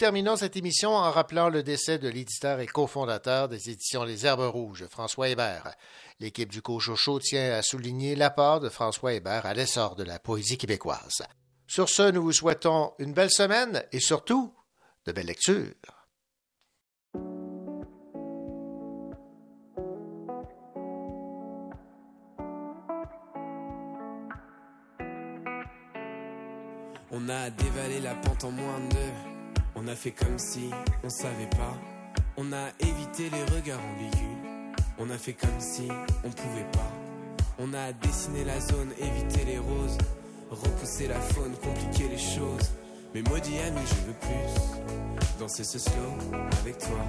[0.00, 4.50] Terminons cette émission en rappelant le décès de l'éditeur et cofondateur des éditions Les Herbes
[4.50, 5.74] Rouges, François Hébert.
[6.20, 10.56] L'équipe du Cochocho tient à souligner l'apport de François Hébert à l'essor de la poésie
[10.56, 11.20] québécoise.
[11.66, 14.54] Sur ce, nous vous souhaitons une belle semaine et surtout
[15.04, 15.74] de belles lectures.
[27.10, 29.39] On a dévalé la pente en moins de deux.
[29.82, 30.68] On a fait comme si
[31.02, 31.74] on savait pas.
[32.36, 34.36] On a évité les regards ambigus.
[34.98, 35.88] On a fait comme si
[36.22, 36.92] on pouvait pas.
[37.58, 39.96] On a dessiné la zone, évité les roses.
[40.50, 42.72] Repousser la faune, compliquer les choses.
[43.14, 45.38] Mais maudit ami, je veux plus.
[45.38, 46.12] Danser ce slow
[46.60, 47.00] avec toi.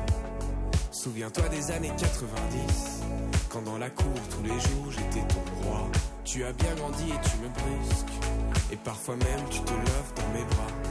[0.91, 3.01] Souviens-toi des années 90.
[3.49, 5.89] Quand dans la cour, tous les jours, j'étais ton roi.
[6.23, 8.13] Tu as bien grandi et tu me brusques.
[8.71, 10.90] Et parfois même, tu te loves dans mes bras.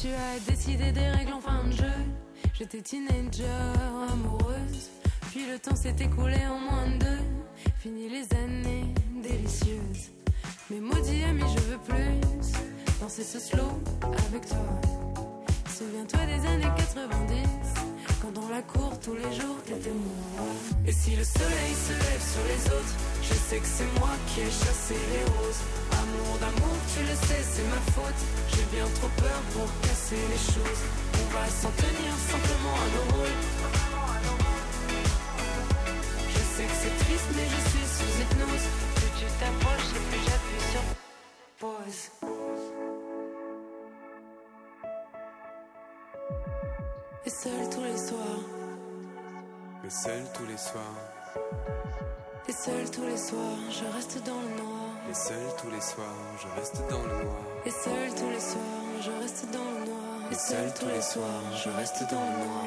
[0.00, 1.98] Tu as décidé des règles en fin de jeu.
[2.54, 3.44] J'étais teenager,
[4.12, 4.90] amoureuse.
[5.32, 7.22] Puis le temps s'est écoulé en moins de deux.
[7.80, 10.12] Fini les années délicieuses.
[10.70, 12.20] Mais maudit ami, je veux plus
[13.00, 13.82] danser ce slow
[14.28, 14.80] avec toi.
[15.76, 17.48] Souviens-toi des années 90,
[18.22, 20.46] quand dans la cour tous les jours t'étais moi.
[20.86, 22.94] Et si le soleil se lève sur les autres,
[23.28, 25.62] je sais que c'est moi qui ai chassé les roses.
[26.00, 28.20] Amour d'amour, tu le sais, c'est ma faute.
[28.52, 30.82] J'ai bien trop peur pour casser les choses.
[31.20, 33.38] On va s'en tenir simplement à nos rôles.
[36.34, 38.66] Je sais que c'est triste, mais je suis sous hypnose.
[38.96, 40.84] Plus tu t'approches et plus j'appuie sur
[41.60, 42.02] pause.
[47.26, 48.42] Et seul tous les soirs,
[49.82, 50.96] Mais seul tous les soirs,
[52.48, 54.88] et seul tous les soirs, je reste dans le noir.
[55.10, 56.06] et seul tous les soirs,
[56.40, 57.42] je reste dans le noir.
[57.66, 60.32] Et seul tous les soirs, je reste dans le noir.
[60.32, 62.66] Et seul tous les soirs, je reste dans le noir.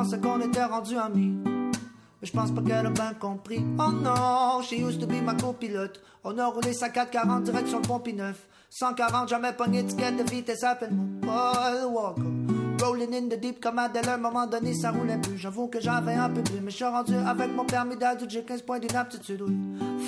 [0.00, 1.36] Elle pensait qu'on était rendu amis.
[1.44, 3.62] Mais je pense pas qu'elle a bien compris.
[3.78, 6.00] Oh non, she used to be ma copilote.
[6.24, 10.64] On a roulé sa 440 direction le Pont 9 140, jamais pogné d'étiquette de vitesse,
[10.64, 12.82] appelle-moi Paul Walker.
[12.82, 15.36] Rolling in the deep comme Adèle, à un moment donné, ça roulait plus.
[15.36, 18.42] J'avoue que j'avais un peu plus, mais je suis rendu avec mon permis d'adulte, j'ai
[18.42, 19.54] 15 points d'inaptitude, oui.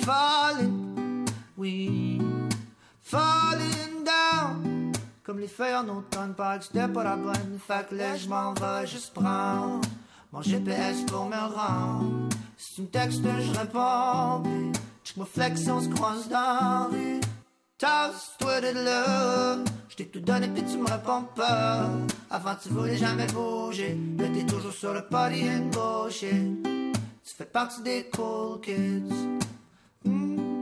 [0.01, 1.25] Falling,
[1.55, 2.19] oui.
[3.03, 4.82] Falling down.
[5.23, 7.57] Comme les feuilles en automne, paraît que c'était pas la bonne.
[7.65, 9.79] Fait que là, je m'en vais juste prendre
[10.33, 12.29] mon GPS pour me rendre.
[12.57, 14.43] Si tu me textes, je réponds.
[15.05, 17.21] Check ma flex, on se croise dans la rue.
[17.77, 19.57] Tasse-toi de là.
[19.87, 21.89] Je tout donné, puis tu me réponds pas.
[22.29, 23.97] Avant, tu voulais jamais bouger.
[24.17, 26.63] Là, t'es toujours sur le party and bullshit.
[26.63, 29.13] Tu fais partie des cool kids.
[30.05, 30.52] Oh,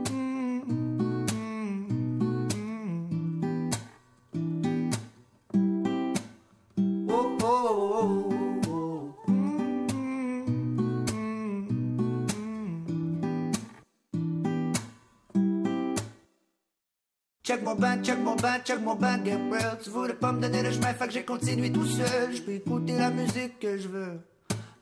[17.52, 19.78] Check mon bac, check mon bac, check mon bac, Gabriel.
[19.84, 22.34] Tu voulais pas me donner le chemin, fait que j'ai continué tout seul.
[22.34, 24.20] Je peux écouter la musique que je veux.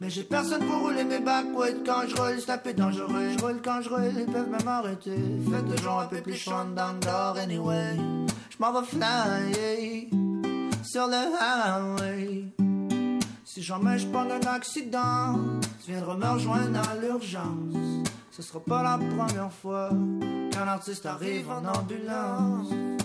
[0.00, 3.30] Mais j'ai personne pour rouler mes backwoods quand je roule, c'est un peu dangereux.
[3.36, 5.16] Je roule quand je roule, ils peuvent même arrêter.
[5.50, 7.96] Faites toujours un peu plus chaud dans dehors, anyway.
[8.50, 10.08] Je m'en vais flyer
[10.84, 12.44] sur le highway.
[13.44, 15.40] Si jamais je prends un accident,
[15.84, 18.06] tu viendras me rejoindre à l'urgence.
[18.30, 19.90] Ce sera pas la première fois
[20.52, 22.99] qu'un artiste arrive en ambulance.